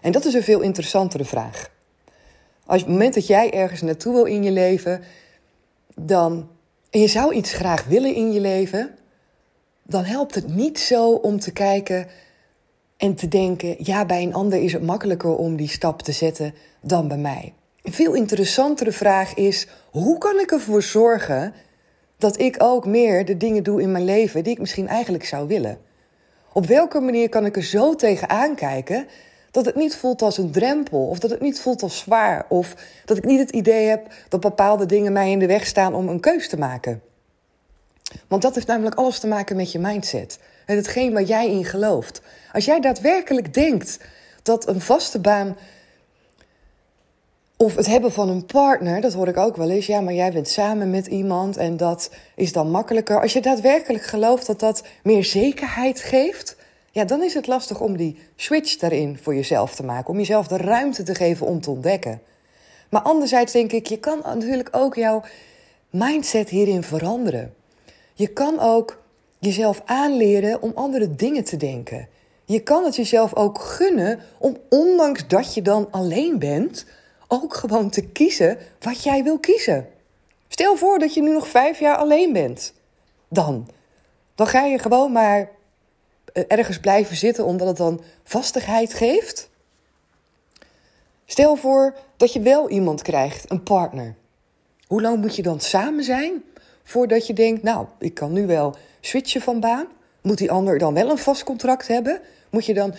En 0.00 0.12
dat 0.12 0.24
is 0.24 0.34
een 0.34 0.42
veel 0.42 0.60
interessantere 0.60 1.24
vraag. 1.24 1.70
Als 2.66 2.80
op 2.80 2.86
het 2.86 2.96
moment 2.96 3.14
dat 3.14 3.26
jij 3.26 3.52
ergens 3.52 3.82
naartoe 3.82 4.12
wil 4.12 4.24
in 4.24 4.42
je 4.42 4.50
leven, 4.50 5.02
dan, 5.94 6.48
en 6.90 7.00
je 7.00 7.08
zou 7.08 7.34
iets 7.34 7.52
graag 7.52 7.84
willen 7.84 8.14
in 8.14 8.32
je 8.32 8.40
leven, 8.40 8.94
dan 9.82 10.04
helpt 10.04 10.34
het 10.34 10.48
niet 10.48 10.78
zo 10.78 11.10
om 11.10 11.40
te 11.40 11.52
kijken 11.52 12.06
en 12.96 13.14
te 13.14 13.28
denken, 13.28 13.76
ja, 13.78 14.06
bij 14.06 14.22
een 14.22 14.34
ander 14.34 14.62
is 14.62 14.72
het 14.72 14.82
makkelijker 14.82 15.36
om 15.36 15.56
die 15.56 15.68
stap 15.68 16.02
te 16.02 16.12
zetten 16.12 16.54
dan 16.80 17.08
bij 17.08 17.18
mij. 17.18 17.54
Een 17.82 17.92
veel 17.92 18.14
interessantere 18.14 18.92
vraag 18.92 19.34
is, 19.34 19.66
hoe 19.90 20.18
kan 20.18 20.40
ik 20.40 20.52
ervoor 20.52 20.82
zorgen 20.82 21.54
dat 22.18 22.40
ik 22.40 22.56
ook 22.58 22.86
meer 22.86 23.24
de 23.24 23.36
dingen 23.36 23.62
doe 23.62 23.82
in 23.82 23.92
mijn 23.92 24.04
leven 24.04 24.44
die 24.44 24.52
ik 24.52 24.58
misschien 24.58 24.88
eigenlijk 24.88 25.24
zou 25.24 25.46
willen? 25.46 25.78
Op 26.52 26.66
welke 26.66 27.00
manier 27.00 27.28
kan 27.28 27.46
ik 27.46 27.56
er 27.56 27.64
zo 27.64 27.94
tegen 27.94 28.28
aankijken 28.28 29.06
dat 29.50 29.64
het 29.64 29.74
niet 29.74 29.96
voelt 29.96 30.22
als 30.22 30.38
een 30.38 30.50
drempel 30.50 31.06
of 31.08 31.18
dat 31.18 31.30
het 31.30 31.40
niet 31.40 31.60
voelt 31.60 31.82
als 31.82 31.98
zwaar 31.98 32.46
of 32.48 32.74
dat 33.04 33.16
ik 33.16 33.24
niet 33.24 33.38
het 33.38 33.50
idee 33.50 33.86
heb 33.86 34.06
dat 34.28 34.40
bepaalde 34.40 34.86
dingen 34.86 35.12
mij 35.12 35.30
in 35.30 35.38
de 35.38 35.46
weg 35.46 35.66
staan 35.66 35.94
om 35.94 36.08
een 36.08 36.20
keus 36.20 36.48
te 36.48 36.58
maken? 36.58 37.02
Want 38.28 38.42
dat 38.42 38.54
heeft 38.54 38.66
namelijk 38.66 38.96
alles 38.96 39.18
te 39.18 39.26
maken 39.26 39.56
met 39.56 39.72
je 39.72 39.78
mindset 39.78 40.38
en 40.66 40.76
hetgeen 40.76 41.12
waar 41.12 41.22
jij 41.22 41.50
in 41.50 41.64
gelooft. 41.64 42.20
Als 42.52 42.64
jij 42.64 42.80
daadwerkelijk 42.80 43.54
denkt 43.54 43.98
dat 44.42 44.68
een 44.68 44.80
vaste 44.80 45.18
baan 45.18 45.56
of 47.56 47.74
het 47.74 47.86
hebben 47.86 48.12
van 48.12 48.28
een 48.28 48.46
partner, 48.46 49.00
dat 49.00 49.12
hoor 49.12 49.28
ik 49.28 49.36
ook 49.36 49.56
wel 49.56 49.70
eens. 49.70 49.86
Ja, 49.86 50.00
maar 50.00 50.14
jij 50.14 50.32
bent 50.32 50.48
samen 50.48 50.90
met 50.90 51.06
iemand 51.06 51.56
en 51.56 51.76
dat 51.76 52.10
is 52.34 52.52
dan 52.52 52.70
makkelijker. 52.70 53.20
Als 53.20 53.32
je 53.32 53.40
daadwerkelijk 53.40 54.04
gelooft 54.04 54.46
dat 54.46 54.60
dat 54.60 54.82
meer 55.02 55.24
zekerheid 55.24 56.00
geeft, 56.00 56.56
ja, 56.90 57.04
dan 57.04 57.22
is 57.22 57.34
het 57.34 57.46
lastig 57.46 57.80
om 57.80 57.96
die 57.96 58.18
switch 58.36 58.76
daarin 58.76 59.18
voor 59.22 59.34
jezelf 59.34 59.74
te 59.74 59.84
maken. 59.84 60.10
Om 60.10 60.18
jezelf 60.18 60.46
de 60.46 60.56
ruimte 60.56 61.02
te 61.02 61.14
geven 61.14 61.46
om 61.46 61.60
te 61.60 61.70
ontdekken. 61.70 62.22
Maar 62.88 63.02
anderzijds 63.02 63.52
denk 63.52 63.72
ik, 63.72 63.86
je 63.86 63.98
kan 63.98 64.20
natuurlijk 64.24 64.68
ook 64.72 64.94
jouw 64.94 65.22
mindset 65.90 66.48
hierin 66.48 66.82
veranderen. 66.82 67.54
Je 68.14 68.26
kan 68.26 68.60
ook 68.60 69.02
jezelf 69.38 69.82
aanleren 69.84 70.62
om 70.62 70.72
andere 70.74 71.14
dingen 71.14 71.44
te 71.44 71.56
denken. 71.56 72.08
Je 72.44 72.60
kan 72.60 72.84
het 72.84 72.96
jezelf 72.96 73.34
ook 73.34 73.60
gunnen 73.60 74.20
om, 74.38 74.56
ondanks 74.68 75.26
dat 75.28 75.54
je 75.54 75.62
dan 75.62 75.88
alleen 75.90 76.38
bent, 76.38 76.86
ook 77.28 77.54
gewoon 77.54 77.90
te 77.90 78.02
kiezen 78.02 78.58
wat 78.80 79.02
jij 79.02 79.22
wil 79.22 79.38
kiezen. 79.38 79.88
Stel 80.48 80.76
voor 80.76 80.98
dat 80.98 81.14
je 81.14 81.22
nu 81.22 81.32
nog 81.32 81.48
vijf 81.48 81.78
jaar 81.78 81.96
alleen 81.96 82.32
bent. 82.32 82.72
Dan. 83.28 83.68
Dan 84.34 84.46
ga 84.46 84.64
je 84.64 84.78
gewoon 84.78 85.12
maar 85.12 85.50
ergens 86.48 86.80
blijven 86.80 87.16
zitten 87.16 87.44
omdat 87.44 87.68
het 87.68 87.76
dan 87.76 88.00
vastigheid 88.24 88.94
geeft? 88.94 89.48
Stel 91.24 91.56
voor 91.56 91.94
dat 92.16 92.32
je 92.32 92.40
wel 92.40 92.70
iemand 92.70 93.02
krijgt, 93.02 93.50
een 93.50 93.62
partner. 93.62 94.14
Hoe 94.86 95.02
lang 95.02 95.20
moet 95.20 95.36
je 95.36 95.42
dan 95.42 95.60
samen 95.60 96.04
zijn 96.04 96.44
voordat 96.82 97.26
je 97.26 97.32
denkt, 97.32 97.62
nou, 97.62 97.86
ik 97.98 98.14
kan 98.14 98.32
nu 98.32 98.46
wel 98.46 98.76
switchen 99.00 99.40
van 99.40 99.60
baan? 99.60 99.86
Moet 100.22 100.38
die 100.38 100.50
ander 100.50 100.78
dan 100.78 100.94
wel 100.94 101.10
een 101.10 101.18
vast 101.18 101.44
contract 101.44 101.88
hebben? 101.88 102.20
Moet 102.50 102.66
je 102.66 102.74
dan. 102.74 102.94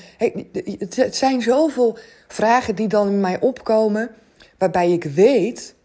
Het 0.95 1.15
zijn 1.15 1.41
zoveel 1.41 1.97
vragen 2.27 2.75
die 2.75 2.87
dan 2.87 3.07
in 3.07 3.19
mij 3.19 3.39
opkomen, 3.39 4.09
waarbij 4.57 4.91
ik 4.91 5.03
weet 5.03 5.75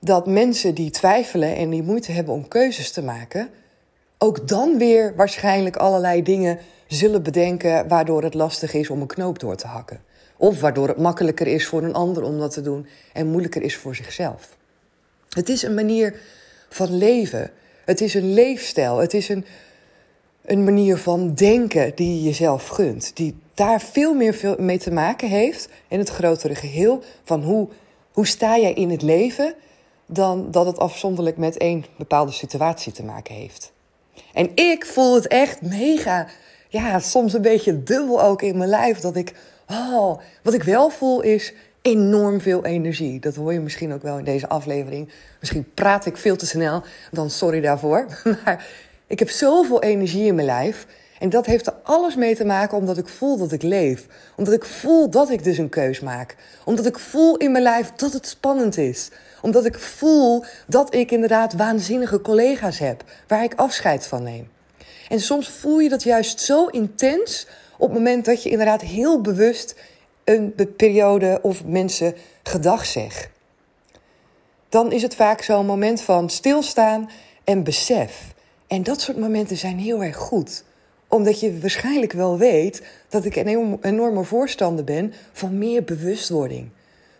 dat 0.00 0.26
mensen 0.26 0.74
die 0.74 0.90
twijfelen 0.90 1.56
en 1.56 1.70
die 1.70 1.82
moeite 1.82 2.12
hebben 2.12 2.34
om 2.34 2.48
keuzes 2.48 2.90
te 2.90 3.02
maken, 3.02 3.48
ook 4.18 4.48
dan 4.48 4.78
weer 4.78 5.12
waarschijnlijk 5.16 5.76
allerlei 5.76 6.22
dingen 6.22 6.58
zullen 6.86 7.22
bedenken 7.22 7.88
waardoor 7.88 8.22
het 8.22 8.34
lastig 8.34 8.74
is 8.74 8.90
om 8.90 9.00
een 9.00 9.06
knoop 9.06 9.38
door 9.38 9.56
te 9.56 9.66
hakken. 9.66 10.02
Of 10.36 10.60
waardoor 10.60 10.88
het 10.88 10.98
makkelijker 10.98 11.46
is 11.46 11.66
voor 11.66 11.82
een 11.82 11.94
ander 11.94 12.22
om 12.22 12.38
dat 12.38 12.52
te 12.52 12.60
doen 12.60 12.86
en 13.12 13.26
moeilijker 13.26 13.62
is 13.62 13.76
voor 13.76 13.94
zichzelf. 13.94 14.56
Het 15.28 15.48
is 15.48 15.62
een 15.62 15.74
manier 15.74 16.20
van 16.68 16.96
leven. 16.96 17.50
Het 17.84 18.00
is 18.00 18.14
een 18.14 18.34
leefstijl. 18.34 18.98
Het 18.98 19.14
is 19.14 19.28
een, 19.28 19.44
een 20.44 20.64
manier 20.64 20.96
van 20.96 21.34
denken 21.34 21.92
die 21.94 22.14
je 22.14 22.22
jezelf 22.22 22.68
gunt. 22.68 23.16
Die 23.16 23.36
daar 23.54 23.80
veel 23.80 24.14
meer 24.14 24.54
mee 24.58 24.78
te 24.78 24.90
maken 24.90 25.28
heeft 25.28 25.68
in 25.88 25.98
het 25.98 26.08
grotere 26.08 26.54
geheel. 26.54 27.02
Van 27.24 27.42
hoe, 27.42 27.68
hoe 28.12 28.26
sta 28.26 28.58
jij 28.58 28.72
in 28.72 28.90
het 28.90 29.02
leven 29.02 29.54
dan 30.06 30.50
dat 30.50 30.66
het 30.66 30.78
afzonderlijk 30.78 31.36
met 31.36 31.56
één 31.56 31.84
bepaalde 31.96 32.32
situatie 32.32 32.92
te 32.92 33.04
maken 33.04 33.34
heeft. 33.34 33.72
En 34.32 34.50
ik 34.54 34.86
voel 34.86 35.14
het 35.14 35.26
echt 35.26 35.62
mega, 35.62 36.26
ja, 36.68 36.98
soms 36.98 37.32
een 37.32 37.42
beetje 37.42 37.82
dubbel 37.82 38.22
ook 38.22 38.42
in 38.42 38.58
mijn 38.58 38.70
lijf. 38.70 39.00
Dat 39.00 39.16
ik, 39.16 39.34
oh, 39.68 40.18
wat 40.42 40.54
ik 40.54 40.62
wel 40.62 40.90
voel 40.90 41.20
is 41.20 41.52
enorm 41.82 42.40
veel 42.40 42.64
energie. 42.64 43.20
Dat 43.20 43.34
hoor 43.34 43.52
je 43.52 43.60
misschien 43.60 43.92
ook 43.92 44.02
wel 44.02 44.18
in 44.18 44.24
deze 44.24 44.48
aflevering. 44.48 45.08
Misschien 45.40 45.70
praat 45.74 46.06
ik 46.06 46.16
veel 46.16 46.36
te 46.36 46.46
snel, 46.46 46.82
dan 47.10 47.30
sorry 47.30 47.60
daarvoor. 47.60 48.06
Maar 48.44 48.66
ik 49.12 49.18
heb 49.18 49.30
zoveel 49.30 49.82
energie 49.82 50.26
in 50.26 50.34
mijn 50.34 50.46
lijf. 50.46 50.86
En 51.18 51.28
dat 51.28 51.46
heeft 51.46 51.66
er 51.66 51.74
alles 51.82 52.14
mee 52.14 52.36
te 52.36 52.44
maken 52.44 52.76
omdat 52.76 52.98
ik 52.98 53.08
voel 53.08 53.36
dat 53.36 53.52
ik 53.52 53.62
leef. 53.62 54.06
Omdat 54.36 54.54
ik 54.54 54.64
voel 54.64 55.10
dat 55.10 55.30
ik 55.30 55.44
dus 55.44 55.58
een 55.58 55.68
keus 55.68 56.00
maak. 56.00 56.36
Omdat 56.64 56.86
ik 56.86 56.98
voel 56.98 57.36
in 57.36 57.52
mijn 57.52 57.64
lijf 57.64 57.92
dat 57.96 58.12
het 58.12 58.26
spannend 58.26 58.76
is. 58.76 59.10
Omdat 59.42 59.64
ik 59.64 59.78
voel 59.78 60.44
dat 60.66 60.94
ik 60.94 61.10
inderdaad 61.10 61.52
waanzinnige 61.52 62.20
collega's 62.20 62.78
heb 62.78 63.04
waar 63.26 63.42
ik 63.42 63.54
afscheid 63.54 64.06
van 64.06 64.22
neem. 64.22 64.48
En 65.08 65.20
soms 65.20 65.48
voel 65.48 65.78
je 65.78 65.88
dat 65.88 66.02
juist 66.02 66.40
zo 66.40 66.66
intens 66.66 67.46
op 67.78 67.88
het 67.88 67.98
moment 67.98 68.24
dat 68.24 68.42
je 68.42 68.50
inderdaad 68.50 68.80
heel 68.80 69.20
bewust 69.20 69.74
een 70.24 70.54
periode 70.76 71.38
of 71.42 71.64
mensen 71.64 72.14
gedag 72.42 72.86
zegt. 72.86 73.28
Dan 74.68 74.92
is 74.92 75.02
het 75.02 75.14
vaak 75.14 75.42
zo'n 75.42 75.66
moment 75.66 76.00
van 76.00 76.30
stilstaan 76.30 77.10
en 77.44 77.62
besef. 77.64 78.32
En 78.72 78.82
dat 78.82 79.00
soort 79.00 79.18
momenten 79.18 79.56
zijn 79.56 79.78
heel 79.78 80.02
erg 80.02 80.16
goed 80.16 80.64
omdat 81.08 81.40
je 81.40 81.60
waarschijnlijk 81.60 82.12
wel 82.12 82.38
weet 82.38 82.82
dat 83.08 83.24
ik 83.24 83.36
een 83.36 83.78
enorme 83.82 84.24
voorstander 84.24 84.84
ben 84.84 85.12
van 85.32 85.58
meer 85.58 85.84
bewustwording. 85.84 86.68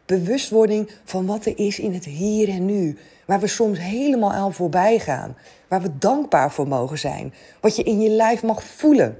Bewustwording 0.06 0.90
van 1.04 1.26
wat 1.26 1.46
er 1.46 1.58
is 1.58 1.78
in 1.78 1.94
het 1.94 2.04
hier 2.04 2.48
en 2.48 2.64
nu. 2.64 2.98
Waar 3.26 3.40
we 3.40 3.46
soms 3.46 3.78
helemaal 3.78 4.32
aan 4.32 4.54
voorbij 4.54 4.98
gaan. 4.98 5.36
Waar 5.68 5.82
we 5.82 5.98
dankbaar 5.98 6.52
voor 6.52 6.68
mogen 6.68 6.98
zijn. 6.98 7.34
Wat 7.60 7.76
je 7.76 7.82
in 7.82 8.00
je 8.00 8.10
lijf 8.10 8.42
mag 8.42 8.64
voelen. 8.64 9.18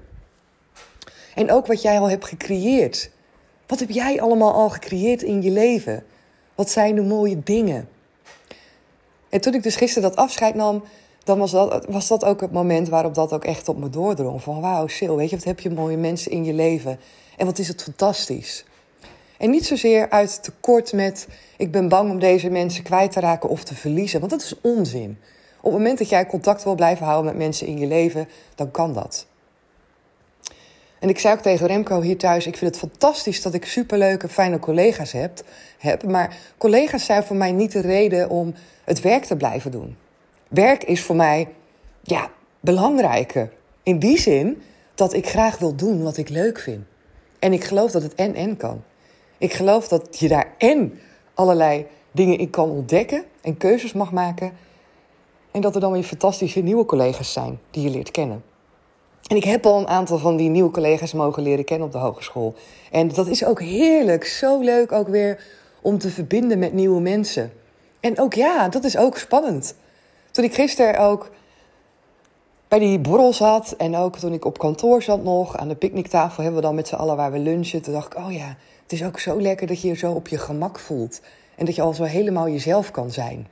En 1.34 1.50
ook 1.50 1.66
wat 1.66 1.82
jij 1.82 1.98
al 1.98 2.10
hebt 2.10 2.24
gecreëerd. 2.24 3.10
Wat 3.66 3.80
heb 3.80 3.90
jij 3.90 4.20
allemaal 4.20 4.52
al 4.52 4.70
gecreëerd 4.70 5.22
in 5.22 5.42
je 5.42 5.50
leven? 5.50 6.04
Wat 6.54 6.70
zijn 6.70 6.94
de 6.94 7.02
mooie 7.02 7.42
dingen? 7.42 7.88
En 9.28 9.40
toen 9.40 9.54
ik 9.54 9.62
dus 9.62 9.76
gisteren 9.76 10.08
dat 10.08 10.18
afscheid 10.18 10.54
nam, 10.54 10.82
dan 11.24 11.38
was 11.38 11.50
dat, 11.50 11.86
was 11.88 12.08
dat 12.08 12.24
ook 12.24 12.40
het 12.40 12.52
moment 12.52 12.88
waarop 12.88 13.14
dat 13.14 13.32
ook 13.32 13.44
echt 13.44 13.68
op 13.68 13.78
me 13.78 13.90
doordrong. 13.90 14.42
Van 14.42 14.60
wauw, 14.60 14.86
Sil, 14.96 15.16
weet 15.16 15.30
je, 15.30 15.36
wat 15.36 15.44
heb 15.44 15.60
je 15.60 15.70
mooie 15.70 15.96
mensen 15.96 16.30
in 16.30 16.44
je 16.44 16.52
leven. 16.52 17.00
En 17.36 17.46
wat 17.46 17.58
is 17.58 17.68
het 17.68 17.82
fantastisch. 17.82 18.64
En 19.38 19.50
niet 19.50 19.66
zozeer 19.66 20.10
uit 20.10 20.42
tekort 20.42 20.92
met, 20.92 21.28
ik 21.56 21.70
ben 21.70 21.88
bang 21.88 22.10
om 22.10 22.18
deze 22.18 22.50
mensen 22.50 22.84
kwijt 22.84 23.12
te 23.12 23.20
raken 23.20 23.48
of 23.48 23.64
te 23.64 23.74
verliezen. 23.74 24.20
Want 24.20 24.32
dat 24.32 24.42
is 24.42 24.60
onzin. 24.60 25.18
Op 25.56 25.70
het 25.70 25.72
moment 25.72 25.98
dat 25.98 26.08
jij 26.08 26.26
contact 26.26 26.64
wil 26.64 26.74
blijven 26.74 27.06
houden 27.06 27.32
met 27.32 27.42
mensen 27.42 27.66
in 27.66 27.78
je 27.78 27.86
leven, 27.86 28.28
dan 28.54 28.70
kan 28.70 28.92
dat. 28.92 29.26
En 30.98 31.08
ik 31.08 31.18
zei 31.18 31.34
ook 31.34 31.42
tegen 31.42 31.66
Remco 31.66 32.00
hier 32.00 32.18
thuis: 32.18 32.46
Ik 32.46 32.56
vind 32.56 32.70
het 32.70 32.90
fantastisch 32.90 33.42
dat 33.42 33.54
ik 33.54 33.64
superleuke, 33.64 34.28
fijne 34.28 34.58
collega's 34.58 35.12
heb, 35.12 35.42
heb. 35.78 36.04
Maar 36.04 36.36
collega's 36.58 37.04
zijn 37.04 37.22
voor 37.22 37.36
mij 37.36 37.52
niet 37.52 37.72
de 37.72 37.80
reden 37.80 38.30
om 38.30 38.54
het 38.84 39.00
werk 39.00 39.24
te 39.24 39.36
blijven 39.36 39.70
doen. 39.70 39.96
Werk 40.52 40.84
is 40.84 41.02
voor 41.02 41.16
mij 41.16 41.48
ja, 42.02 42.30
belangrijker. 42.60 43.52
In 43.82 43.98
die 43.98 44.18
zin 44.18 44.62
dat 44.94 45.12
ik 45.12 45.28
graag 45.28 45.58
wil 45.58 45.74
doen 45.74 46.02
wat 46.02 46.16
ik 46.16 46.28
leuk 46.28 46.58
vind. 46.58 46.84
En 47.38 47.52
ik 47.52 47.64
geloof 47.64 47.90
dat 47.90 48.02
het 48.02 48.14
en-en 48.14 48.56
kan. 48.56 48.82
Ik 49.38 49.52
geloof 49.52 49.88
dat 49.88 50.18
je 50.18 50.28
daar 50.28 50.54
en 50.58 50.98
allerlei 51.34 51.86
dingen 52.10 52.38
in 52.38 52.50
kan 52.50 52.70
ontdekken 52.70 53.24
en 53.40 53.56
keuzes 53.56 53.92
mag 53.92 54.12
maken. 54.12 54.52
En 55.50 55.60
dat 55.60 55.74
er 55.74 55.80
dan 55.80 55.92
weer 55.92 56.02
fantastische 56.02 56.60
nieuwe 56.60 56.84
collega's 56.84 57.32
zijn 57.32 57.58
die 57.70 57.82
je 57.82 57.90
leert 57.90 58.10
kennen. 58.10 58.44
En 59.26 59.36
ik 59.36 59.44
heb 59.44 59.66
al 59.66 59.78
een 59.78 59.88
aantal 59.88 60.18
van 60.18 60.36
die 60.36 60.48
nieuwe 60.48 60.70
collega's 60.70 61.12
mogen 61.12 61.42
leren 61.42 61.64
kennen 61.64 61.86
op 61.86 61.92
de 61.92 61.98
hogeschool. 61.98 62.54
En 62.90 63.08
dat 63.08 63.26
is 63.26 63.44
ook 63.44 63.60
heerlijk, 63.60 64.24
zo 64.24 64.60
leuk 64.60 64.92
ook 64.92 65.08
weer 65.08 65.44
om 65.80 65.98
te 65.98 66.10
verbinden 66.10 66.58
met 66.58 66.72
nieuwe 66.72 67.00
mensen. 67.00 67.52
En 68.00 68.20
ook 68.20 68.34
ja, 68.34 68.68
dat 68.68 68.84
is 68.84 68.96
ook 68.96 69.16
spannend. 69.16 69.74
Toen 70.32 70.44
ik 70.44 70.54
gisteren 70.54 70.98
ook 70.98 71.30
bij 72.68 72.78
die 72.78 72.98
borrel 72.98 73.32
zat 73.32 73.74
en 73.78 73.96
ook 73.96 74.18
toen 74.18 74.32
ik 74.32 74.44
op 74.44 74.58
kantoor 74.58 75.02
zat 75.02 75.22
nog, 75.22 75.56
aan 75.56 75.68
de 75.68 75.74
picknicktafel 75.74 76.42
hebben 76.42 76.60
we 76.60 76.66
dan 76.66 76.74
met 76.74 76.88
z'n 76.88 76.94
allen 76.94 77.16
waar 77.16 77.32
we 77.32 77.38
lunchen. 77.38 77.82
Toen 77.82 77.92
dacht 77.92 78.12
ik, 78.12 78.18
oh 78.18 78.32
ja, 78.32 78.56
het 78.82 78.92
is 78.92 79.04
ook 79.04 79.18
zo 79.18 79.40
lekker 79.40 79.66
dat 79.66 79.80
je 79.80 79.88
je 79.88 79.94
zo 79.94 80.12
op 80.12 80.28
je 80.28 80.38
gemak 80.38 80.78
voelt. 80.78 81.20
En 81.54 81.66
dat 81.66 81.74
je 81.74 81.82
al 81.82 81.94
zo 81.94 82.04
helemaal 82.04 82.48
jezelf 82.48 82.90
kan 82.90 83.10
zijn. 83.10 83.48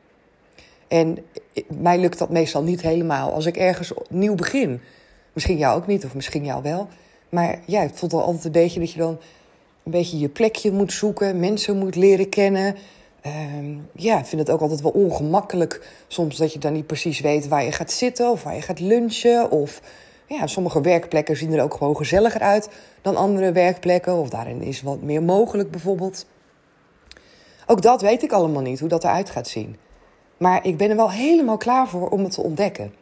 En 0.88 1.18
mij 1.66 1.98
lukt 1.98 2.18
dat 2.18 2.30
meestal 2.30 2.62
niet 2.62 2.80
helemaal 2.80 3.32
als 3.32 3.46
ik 3.46 3.56
ergens 3.56 3.92
nieuw 4.08 4.34
begin. 4.34 4.80
Misschien 5.32 5.56
jou 5.56 5.76
ook 5.76 5.86
niet, 5.86 6.04
of 6.04 6.14
misschien 6.14 6.44
jou 6.44 6.62
wel. 6.62 6.88
Maar 7.28 7.60
ja, 7.66 7.80
het 7.80 7.98
voelt 7.98 8.12
altijd 8.12 8.44
een 8.44 8.52
beetje 8.52 8.80
dat 8.80 8.92
je 8.92 8.98
dan 8.98 9.18
een 9.82 9.92
beetje 9.92 10.18
je 10.18 10.28
plekje 10.28 10.72
moet 10.72 10.92
zoeken, 10.92 11.40
mensen 11.40 11.78
moet 11.78 11.96
leren 11.96 12.28
kennen. 12.28 12.76
Ehm, 13.22 13.78
ja, 13.92 14.18
ik 14.18 14.26
vind 14.26 14.40
het 14.40 14.50
ook 14.50 14.60
altijd 14.60 14.80
wel 14.80 14.90
ongemakkelijk 14.90 15.88
soms 16.08 16.36
dat 16.36 16.52
je 16.52 16.58
dan 16.58 16.72
niet 16.72 16.86
precies 16.86 17.20
weet 17.20 17.48
waar 17.48 17.64
je 17.64 17.72
gaat 17.72 17.92
zitten 17.92 18.30
of 18.30 18.42
waar 18.42 18.54
je 18.54 18.62
gaat 18.62 18.80
lunchen. 18.80 19.50
Of 19.50 19.80
ja, 20.26 20.46
sommige 20.46 20.80
werkplekken 20.80 21.36
zien 21.36 21.52
er 21.52 21.62
ook 21.62 21.74
gewoon 21.74 21.96
gezelliger 21.96 22.40
uit 22.40 22.68
dan 23.02 23.16
andere 23.16 23.52
werkplekken. 23.52 24.14
Of 24.14 24.28
daarin 24.28 24.62
is 24.62 24.82
wat 24.82 25.02
meer 25.02 25.22
mogelijk 25.22 25.70
bijvoorbeeld. 25.70 26.26
Ook 27.66 27.82
dat 27.82 28.00
weet 28.00 28.22
ik 28.22 28.32
allemaal 28.32 28.62
niet, 28.62 28.80
hoe 28.80 28.88
dat 28.88 29.04
eruit 29.04 29.30
gaat 29.30 29.48
zien. 29.48 29.76
Maar 30.36 30.66
ik 30.66 30.76
ben 30.76 30.90
er 30.90 30.96
wel 30.96 31.10
helemaal 31.10 31.56
klaar 31.56 31.88
voor 31.88 32.08
om 32.08 32.22
het 32.22 32.32
te 32.32 32.42
ontdekken. 32.42 32.94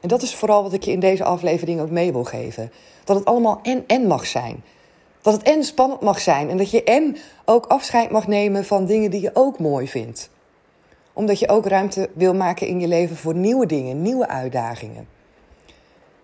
En 0.00 0.08
dat 0.08 0.22
is 0.22 0.34
vooral 0.34 0.62
wat 0.62 0.72
ik 0.72 0.82
je 0.82 0.92
in 0.92 1.00
deze 1.00 1.24
aflevering 1.24 1.80
ook 1.80 1.90
mee 1.90 2.12
wil 2.12 2.24
geven. 2.24 2.72
Dat 3.04 3.16
het 3.16 3.24
allemaal 3.24 3.60
en-en 3.62 4.06
mag 4.06 4.26
zijn. 4.26 4.62
Dat 5.22 5.32
het 5.32 5.42
en 5.42 5.64
spannend 5.64 6.00
mag 6.00 6.20
zijn 6.20 6.50
en 6.50 6.56
dat 6.56 6.70
je 6.70 6.84
en 6.84 7.16
ook 7.44 7.66
afscheid 7.66 8.10
mag 8.10 8.26
nemen 8.26 8.64
van 8.64 8.86
dingen 8.86 9.10
die 9.10 9.20
je 9.20 9.30
ook 9.32 9.58
mooi 9.58 9.88
vindt. 9.88 10.30
Omdat 11.12 11.38
je 11.38 11.48
ook 11.48 11.66
ruimte 11.66 12.10
wil 12.12 12.34
maken 12.34 12.66
in 12.66 12.80
je 12.80 12.88
leven 12.88 13.16
voor 13.16 13.34
nieuwe 13.34 13.66
dingen, 13.66 14.02
nieuwe 14.02 14.28
uitdagingen. 14.28 15.08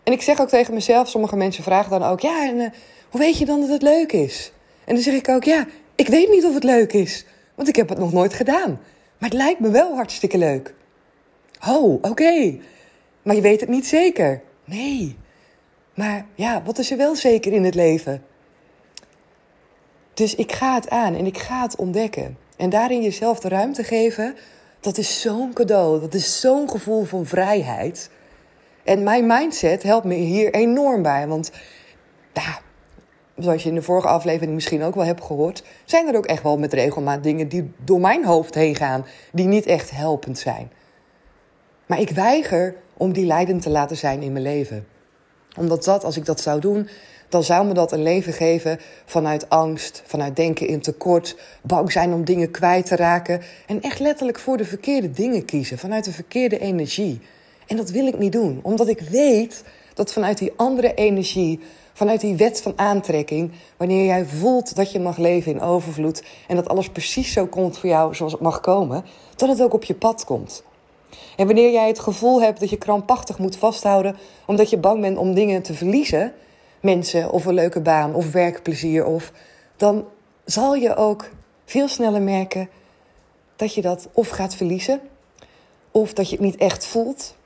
En 0.02 0.12
ik 0.12 0.22
zeg 0.22 0.40
ook 0.40 0.48
tegen 0.48 0.74
mezelf, 0.74 1.08
sommige 1.08 1.36
mensen 1.36 1.64
vragen 1.64 1.90
dan 1.90 2.02
ook, 2.02 2.20
ja, 2.20 2.48
en 2.48 2.56
uh, 2.56 2.66
hoe 3.10 3.20
weet 3.20 3.38
je 3.38 3.44
dan 3.44 3.60
dat 3.60 3.68
het 3.68 3.82
leuk 3.82 4.12
is? 4.12 4.52
En 4.84 4.94
dan 4.94 5.02
zeg 5.02 5.14
ik 5.14 5.28
ook, 5.28 5.44
ja, 5.44 5.66
ik 5.94 6.08
weet 6.08 6.30
niet 6.30 6.44
of 6.44 6.54
het 6.54 6.64
leuk 6.64 6.92
is, 6.92 7.26
want 7.54 7.68
ik 7.68 7.76
heb 7.76 7.88
het 7.88 7.98
nog 7.98 8.12
nooit 8.12 8.34
gedaan. 8.34 8.80
Maar 9.18 9.28
het 9.28 9.38
lijkt 9.38 9.60
me 9.60 9.70
wel 9.70 9.94
hartstikke 9.94 10.38
leuk. 10.38 10.74
Oh, 11.68 11.98
oké. 12.02 12.58
Maar 13.22 13.34
je 13.34 13.40
weet 13.40 13.60
het 13.60 13.68
niet 13.68 13.86
zeker. 13.86 14.42
Nee. 14.64 15.16
Maar 15.94 16.26
ja, 16.34 16.62
wat 16.64 16.78
is 16.78 16.90
er 16.90 16.96
wel 16.96 17.16
zeker 17.16 17.52
in 17.52 17.64
het 17.64 17.74
leven? 17.74 18.22
Dus 20.16 20.35
ik 20.35 20.52
ga 20.52 20.75
het 20.75 20.90
aan 20.90 21.14
en 21.14 21.26
ik 21.26 21.38
ga 21.38 21.62
het 21.62 21.76
ontdekken. 21.76 22.38
En 22.56 22.70
daarin 22.70 23.02
jezelf 23.02 23.40
de 23.40 23.49
ruimte 23.49 23.85
geven, 23.85 24.35
dat 24.80 24.99
is 24.99 25.20
zo'n 25.20 25.52
cadeau. 25.52 26.00
Dat 26.00 26.14
is 26.14 26.40
zo'n 26.40 26.70
gevoel 26.70 27.04
van 27.04 27.26
vrijheid. 27.26 28.11
En 28.85 29.02
mijn 29.02 29.26
mindset 29.26 29.82
helpt 29.82 30.06
me 30.06 30.14
hier 30.14 30.54
enorm 30.54 31.02
bij. 31.02 31.26
Want 31.26 31.50
ja, 32.32 32.58
zoals 33.37 33.62
je 33.62 33.68
in 33.68 33.75
de 33.75 33.82
vorige 33.82 34.08
aflevering 34.08 34.54
misschien 34.54 34.82
ook 34.82 34.94
wel 34.94 35.04
hebt 35.04 35.25
gehoord, 35.25 35.64
zijn 35.85 36.08
er 36.08 36.16
ook 36.16 36.26
echt 36.26 36.42
wel 36.42 36.58
met 36.58 36.73
regelmaat 36.73 37.23
dingen 37.23 37.49
die 37.49 37.73
door 37.85 38.00
mijn 38.00 38.25
hoofd 38.25 38.54
heen 38.54 38.75
gaan, 38.75 39.06
die 39.32 39.46
niet 39.46 39.66
echt 39.66 39.90
helpend 39.90 40.38
zijn. 40.38 40.70
Maar 41.87 42.00
ik 42.00 42.11
weiger 42.11 42.75
om 42.96 43.12
die 43.12 43.26
leidend 43.26 43.62
te 43.62 43.70
laten 43.70 43.96
zijn 43.96 44.23
in 44.23 44.32
mijn 44.32 44.44
leven. 44.44 44.87
Omdat 45.56 45.85
dat, 45.85 46.04
als 46.04 46.16
ik 46.16 46.25
dat 46.25 46.40
zou 46.40 46.61
doen, 46.61 46.88
dan 47.28 47.42
zou 47.42 47.66
me 47.66 47.75
dat 47.75 47.92
een 47.92 48.02
leven 48.02 48.33
geven 48.33 48.78
vanuit 49.04 49.49
angst, 49.49 50.02
vanuit 50.06 50.37
denken 50.37 50.68
in 50.68 50.80
tekort, 50.80 51.37
bang 51.62 51.92
zijn 51.92 52.12
om 52.12 52.25
dingen 52.25 52.50
kwijt 52.50 52.87
te 52.87 52.97
raken 52.97 53.42
en 53.66 53.80
echt 53.80 53.99
letterlijk 53.99 54.38
voor 54.38 54.56
de 54.56 54.64
verkeerde 54.64 55.11
dingen 55.11 55.45
kiezen, 55.45 55.78
vanuit 55.78 56.04
de 56.04 56.12
verkeerde 56.12 56.59
energie. 56.59 57.21
En 57.66 57.76
dat 57.76 57.90
wil 57.90 58.06
ik 58.06 58.18
niet 58.18 58.33
doen, 58.33 58.61
omdat 58.62 58.88
ik 58.88 59.00
weet 59.00 59.64
dat 59.95 60.12
vanuit 60.12 60.38
die 60.38 60.52
andere 60.56 60.95
energie, 60.95 61.61
vanuit 61.92 62.21
die 62.21 62.37
wet 62.37 62.62
van 62.62 62.73
aantrekking, 62.76 63.50
wanneer 63.76 64.04
jij 64.04 64.25
voelt 64.25 64.76
dat 64.76 64.92
je 64.92 65.00
mag 65.00 65.16
leven 65.16 65.52
in 65.52 65.61
overvloed 65.61 66.23
en 66.49 66.56
dat 66.56 66.68
alles 66.68 66.88
precies 66.88 67.33
zo 67.33 67.47
komt 67.47 67.78
voor 67.78 67.88
jou 67.88 68.14
zoals 68.14 68.33
het 68.33 68.40
mag 68.40 68.61
komen, 68.61 69.04
dat 69.37 69.49
het 69.49 69.62
ook 69.62 69.75
op 69.75 69.85
je 69.85 69.95
pad 69.95 70.25
komt. 70.25 70.62
En 71.37 71.47
wanneer 71.47 71.73
jij 71.73 71.87
het 71.87 71.99
gevoel 71.99 72.42
hebt 72.42 72.61
dat 72.61 72.71
je 72.71 72.76
krampachtig 72.76 73.38
moet 73.38 73.56
vasthouden 73.56 74.16
omdat 74.47 74.71
je 74.71 74.78
bang 74.78 75.00
bent 75.00 75.18
om 75.18 75.35
dingen 75.35 75.62
te 75.62 75.75
verliezen, 75.75 76.33
mensen 76.86 77.30
of 77.30 77.44
een 77.44 77.54
leuke 77.54 77.80
baan 77.80 78.14
of 78.14 78.32
werkplezier, 78.32 79.04
of, 79.04 79.32
dan 79.76 80.04
zal 80.44 80.74
je 80.74 80.96
ook 80.96 81.30
veel 81.64 81.88
sneller 81.88 82.22
merken 82.22 82.68
dat 83.56 83.74
je 83.74 83.82
dat 83.82 84.08
of 84.12 84.28
gaat 84.28 84.54
verliezen, 84.54 85.00
of 85.90 86.12
dat 86.12 86.30
je 86.30 86.36
het 86.36 86.44
niet 86.44 86.56
echt 86.56 86.86
voelt, 86.86 87.36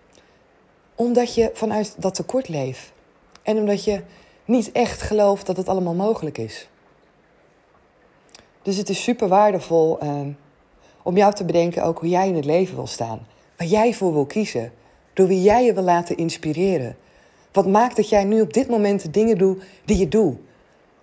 omdat 0.95 1.35
je 1.35 1.51
vanuit 1.55 1.95
dat 1.97 2.15
tekort 2.15 2.49
leeft. 2.49 2.93
En 3.43 3.57
omdat 3.57 3.85
je 3.85 4.01
niet 4.45 4.73
echt 4.73 5.03
gelooft 5.03 5.47
dat 5.47 5.57
het 5.57 5.69
allemaal 5.69 5.95
mogelijk 5.95 6.39
is. 6.39 6.69
Dus 8.63 8.77
het 8.77 8.89
is 8.89 9.03
super 9.03 9.29
waardevol 9.29 9.99
uh, 10.03 10.21
om 11.03 11.17
jou 11.17 11.35
te 11.35 11.45
bedenken 11.45 11.85
ook 11.85 11.99
hoe 11.99 12.09
jij 12.09 12.29
in 12.29 12.35
het 12.35 12.45
leven 12.45 12.75
wil 12.75 12.87
staan. 12.87 13.27
Waar 13.57 13.67
jij 13.67 13.95
voor 13.95 14.13
wil 14.13 14.27
kiezen. 14.27 14.73
Door 15.13 15.27
wie 15.27 15.43
jij 15.43 15.65
je 15.65 15.75
wil 15.75 15.83
laten 15.83 16.17
inspireren. 16.17 16.97
Wat 17.53 17.67
maakt 17.67 17.97
dat 17.97 18.09
jij 18.09 18.25
nu 18.25 18.41
op 18.41 18.53
dit 18.53 18.69
moment 18.69 19.03
de 19.03 19.11
dingen 19.11 19.39
doet 19.39 19.63
die 19.85 19.99
je 19.99 20.09
doet? 20.09 20.37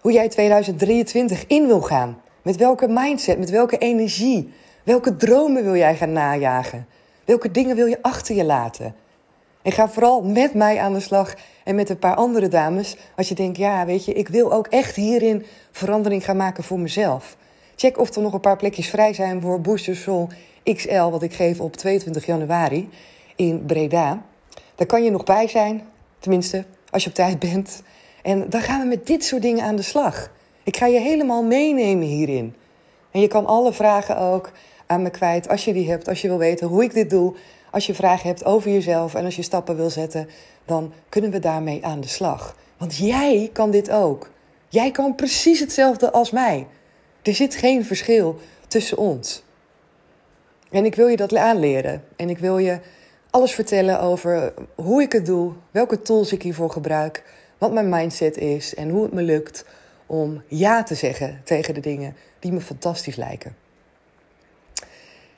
Hoe 0.02 0.12
jij 0.12 0.30
2023 0.30 1.48
in 1.48 1.68
wil 1.68 1.82
gaan? 1.82 2.22
Met 2.42 2.56
welke 2.56 2.88
mindset, 2.88 3.40
met 3.40 3.50
welke 3.50 3.78
energie? 3.78 4.54
Welke 4.84 5.16
dromen 5.16 5.64
wil 5.64 5.76
jij 5.76 5.96
gaan 5.96 6.12
najagen? 6.12 6.88
Welke 7.26 7.52
dingen 7.52 7.76
wil 7.76 7.86
je 7.86 8.02
achter 8.02 8.36
je 8.36 8.44
laten? 8.44 8.96
En 9.62 9.72
ga 9.72 9.90
vooral 9.90 10.24
met 10.24 10.54
mij 10.54 10.80
aan 10.80 10.94
de 10.94 11.00
slag 11.00 11.36
en 11.64 11.76
met 11.76 11.90
een 11.90 12.00
paar 12.00 12.16
andere 12.16 12.48
dames. 12.48 12.98
Als 13.16 13.30
je 13.30 13.36
denkt, 13.36 13.58
ja, 13.58 13.86
weet 13.86 14.06
je, 14.06 14.14
ik 14.14 14.28
wil 14.28 14.54
ook 14.54 14.68
echt 14.68 14.96
hierin 14.96 15.46
verandering 15.72 16.26
gaan 16.26 16.38
maken 16.38 16.64
voor 16.64 16.80
mezelf. 16.80 17.38
Check 17.76 18.00
of 18.00 18.16
er 18.16 18.22
nog 18.22 18.34
een 18.34 18.40
paar 18.40 18.58
plekjes 18.58 18.90
vrij 18.90 19.14
zijn 19.14 19.42
voor 19.42 19.62
Booster 19.62 19.96
Soul 19.96 20.30
XL, 20.64 21.10
wat 21.10 21.24
ik 21.24 21.34
geef 21.34 21.60
op 21.60 21.76
22 21.76 22.26
januari 22.26 22.90
in 23.36 23.66
Breda. 23.66 24.22
Daar 24.76 24.88
kan 24.88 25.04
je 25.04 25.12
nog 25.12 25.24
bij 25.24 25.48
zijn. 25.48 25.82
Tenminste, 26.20 26.66
als 26.90 27.04
je 27.04 27.10
op 27.10 27.16
tijd 27.16 27.40
bent. 27.40 27.82
En 28.24 28.50
dan 28.50 28.62
gaan 28.62 28.82
we 28.82 28.88
met 28.88 29.08
dit 29.08 29.24
soort 29.24 29.42
dingen 29.42 29.64
aan 29.64 29.76
de 29.76 29.82
slag. 29.82 30.32
Ik 30.64 30.78
ga 30.78 30.86
je 30.86 31.00
helemaal 31.00 31.44
meenemen 31.44 32.08
hierin. 32.08 32.56
En 33.12 33.22
je 33.22 33.28
kan 33.28 33.46
alle 33.46 33.74
vragen 33.74 34.18
ook 34.18 34.52
aan 34.86 35.02
me 35.02 35.10
kwijt 35.10 35.50
als 35.50 35.66
je 35.66 35.74
die 35.74 35.90
hebt, 35.90 36.08
als 36.08 36.22
je 36.22 36.28
wil 36.28 36.38
weten 36.38 36.68
hoe 36.68 36.84
ik 36.84 36.94
dit 36.94 37.10
doe. 37.10 37.36
Als 37.72 37.86
je 37.86 37.94
vragen 37.94 38.28
hebt 38.28 38.46
over 38.46 38.72
jezelf 38.72 39.16
en 39.16 39.26
als 39.26 39.36
je 39.36 39.42
stappen 39.42 39.76
wil 39.76 39.90
zetten, 39.90 40.30
dan 40.66 40.94
kunnen 41.10 41.32
we 41.32 41.40
daarmee 41.40 41.86
aan 41.86 42.02
de 42.02 42.08
slag. 42.08 42.56
Want 42.78 42.98
jij 42.98 43.50
kan 43.54 43.72
dit 43.72 43.92
ook. 43.92 44.30
Jij 44.68 44.92
kan 44.92 45.16
precies 45.16 45.60
hetzelfde 45.60 46.12
als 46.12 46.32
mij. 46.32 46.68
Er 47.22 47.36
zit 47.36 47.56
geen 47.56 47.86
verschil 47.86 48.40
tussen 48.68 48.98
ons. 48.98 49.44
En 50.72 50.86
ik 50.86 50.96
wil 50.96 51.08
je 51.08 51.18
dat 51.18 51.36
aanleren. 51.36 52.04
En 52.16 52.30
ik 52.30 52.38
wil 52.38 52.58
je 52.58 52.80
alles 53.30 53.52
vertellen 53.52 54.00
over 54.00 54.54
hoe 54.76 55.02
ik 55.02 55.12
het 55.12 55.26
doe, 55.26 55.54
welke 55.72 56.02
tools 56.02 56.32
ik 56.32 56.42
hiervoor 56.42 56.70
gebruik, 56.70 57.24
wat 57.58 57.74
mijn 57.74 57.90
mindset 57.90 58.38
is 58.38 58.76
en 58.76 58.90
hoe 58.90 59.04
het 59.04 59.14
me 59.14 59.22
lukt 59.22 59.66
om 60.06 60.44
ja 60.48 60.84
te 60.84 60.96
zeggen 60.96 61.42
tegen 61.44 61.74
de 61.74 61.80
dingen 61.80 62.16
die 62.40 62.52
me 62.52 62.62
fantastisch 62.62 63.16
lijken. 63.16 63.56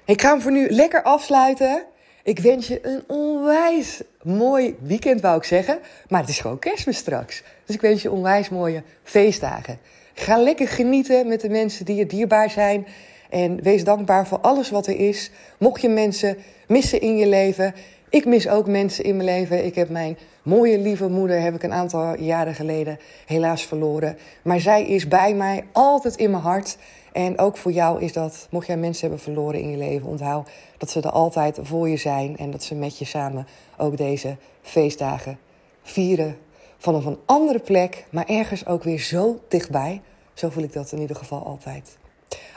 Ik 0.05 0.21
ga 0.21 0.29
hem 0.29 0.41
voor 0.41 0.51
nu 0.51 0.69
lekker 0.69 1.03
afsluiten. 1.03 1.83
Ik 2.23 2.39
wens 2.39 2.67
je 2.67 2.79
een 2.87 3.03
onwijs 3.07 4.01
mooi 4.23 4.75
weekend, 4.81 5.21
wou 5.21 5.37
ik 5.37 5.43
zeggen. 5.43 5.79
Maar 6.07 6.21
het 6.21 6.29
is 6.29 6.39
gewoon 6.39 6.59
kerstmis 6.59 6.97
straks. 6.97 7.43
Dus 7.65 7.75
ik 7.75 7.81
wens 7.81 8.01
je 8.01 8.11
onwijs 8.11 8.49
mooie 8.49 8.83
feestdagen. 9.03 9.79
Ga 10.13 10.37
lekker 10.37 10.67
genieten 10.67 11.27
met 11.27 11.41
de 11.41 11.49
mensen 11.49 11.85
die 11.85 11.95
je 11.95 12.05
dierbaar 12.05 12.49
zijn. 12.49 12.87
En 13.29 13.61
wees 13.61 13.83
dankbaar 13.83 14.27
voor 14.27 14.39
alles 14.39 14.69
wat 14.69 14.87
er 14.87 14.99
is. 14.99 15.31
Mocht 15.57 15.81
je 15.81 15.89
mensen 15.89 16.37
missen 16.67 17.01
in 17.01 17.17
je 17.17 17.27
leven. 17.27 17.73
Ik 18.09 18.25
mis 18.25 18.47
ook 18.47 18.67
mensen 18.67 19.03
in 19.03 19.15
mijn 19.15 19.29
leven. 19.29 19.65
Ik 19.65 19.75
heb 19.75 19.89
mijn 19.89 20.17
mooie 20.43 20.79
lieve 20.79 21.09
moeder 21.09 21.41
heb 21.41 21.55
ik 21.55 21.63
een 21.63 21.73
aantal 21.73 22.19
jaren 22.19 22.55
geleden 22.55 22.99
helaas 23.25 23.65
verloren. 23.65 24.17
Maar 24.41 24.59
zij 24.59 24.87
is 24.87 25.07
bij 25.07 25.33
mij 25.33 25.63
altijd 25.71 26.15
in 26.15 26.31
mijn 26.31 26.43
hart. 26.43 26.77
En 27.11 27.39
ook 27.39 27.57
voor 27.57 27.71
jou 27.71 28.01
is 28.01 28.13
dat, 28.13 28.47
mocht 28.49 28.67
jij 28.67 28.77
mensen 28.77 29.01
hebben 29.01 29.19
verloren 29.19 29.59
in 29.59 29.71
je 29.71 29.77
leven, 29.77 30.07
onthoud 30.07 30.49
dat 30.77 30.89
ze 30.89 31.01
er 31.01 31.09
altijd 31.09 31.59
voor 31.61 31.89
je 31.89 31.97
zijn 31.97 32.37
en 32.37 32.51
dat 32.51 32.63
ze 32.63 32.75
met 32.75 32.97
je 32.97 33.05
samen 33.05 33.47
ook 33.77 33.97
deze 33.97 34.35
feestdagen 34.61 35.39
vieren. 35.81 36.37
Vanaf 36.77 37.05
een 37.05 37.19
andere 37.25 37.59
plek, 37.59 38.05
maar 38.09 38.25
ergens 38.27 38.65
ook 38.65 38.83
weer 38.83 38.99
zo 38.99 39.39
dichtbij. 39.47 40.01
Zo 40.33 40.49
voel 40.49 40.63
ik 40.63 40.73
dat 40.73 40.91
in 40.91 40.99
ieder 40.99 41.15
geval 41.15 41.45
altijd. 41.45 41.97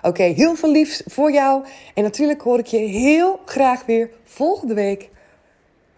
Oké, 0.03 0.23
heel 0.23 0.55
veel 0.55 0.71
liefs 0.71 1.03
voor 1.07 1.33
jou. 1.33 1.65
En 1.95 2.03
natuurlijk 2.03 2.41
hoor 2.41 2.59
ik 2.59 2.67
je 2.67 2.79
heel 2.79 3.41
graag 3.45 3.85
weer 3.87 4.11
volgende 4.25 4.75
week 4.75 5.11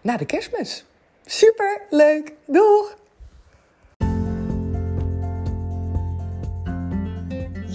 na 0.01 0.17
de 0.17 0.25
kerstmis. 0.25 0.85
Super 1.25 1.81
leuk. 1.89 2.33
Doeg! 2.45 2.97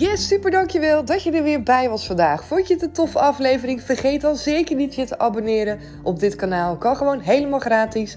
Yes, 0.00 0.26
super 0.26 0.50
dankjewel 0.50 1.04
dat 1.04 1.22
je 1.22 1.30
er 1.30 1.42
weer 1.42 1.62
bij 1.62 1.88
was 1.88 2.06
vandaag. 2.06 2.44
Vond 2.44 2.68
je 2.68 2.74
het 2.74 2.82
een 2.82 2.92
toffe 2.92 3.18
aflevering? 3.18 3.82
Vergeet 3.82 4.20
dan 4.20 4.36
zeker 4.36 4.76
niet 4.76 4.94
je 4.94 5.04
te 5.04 5.18
abonneren 5.18 5.80
op 6.02 6.20
dit 6.20 6.36
kanaal. 6.36 6.76
Kan 6.76 6.96
gewoon 6.96 7.20
helemaal 7.20 7.58
gratis. 7.58 8.16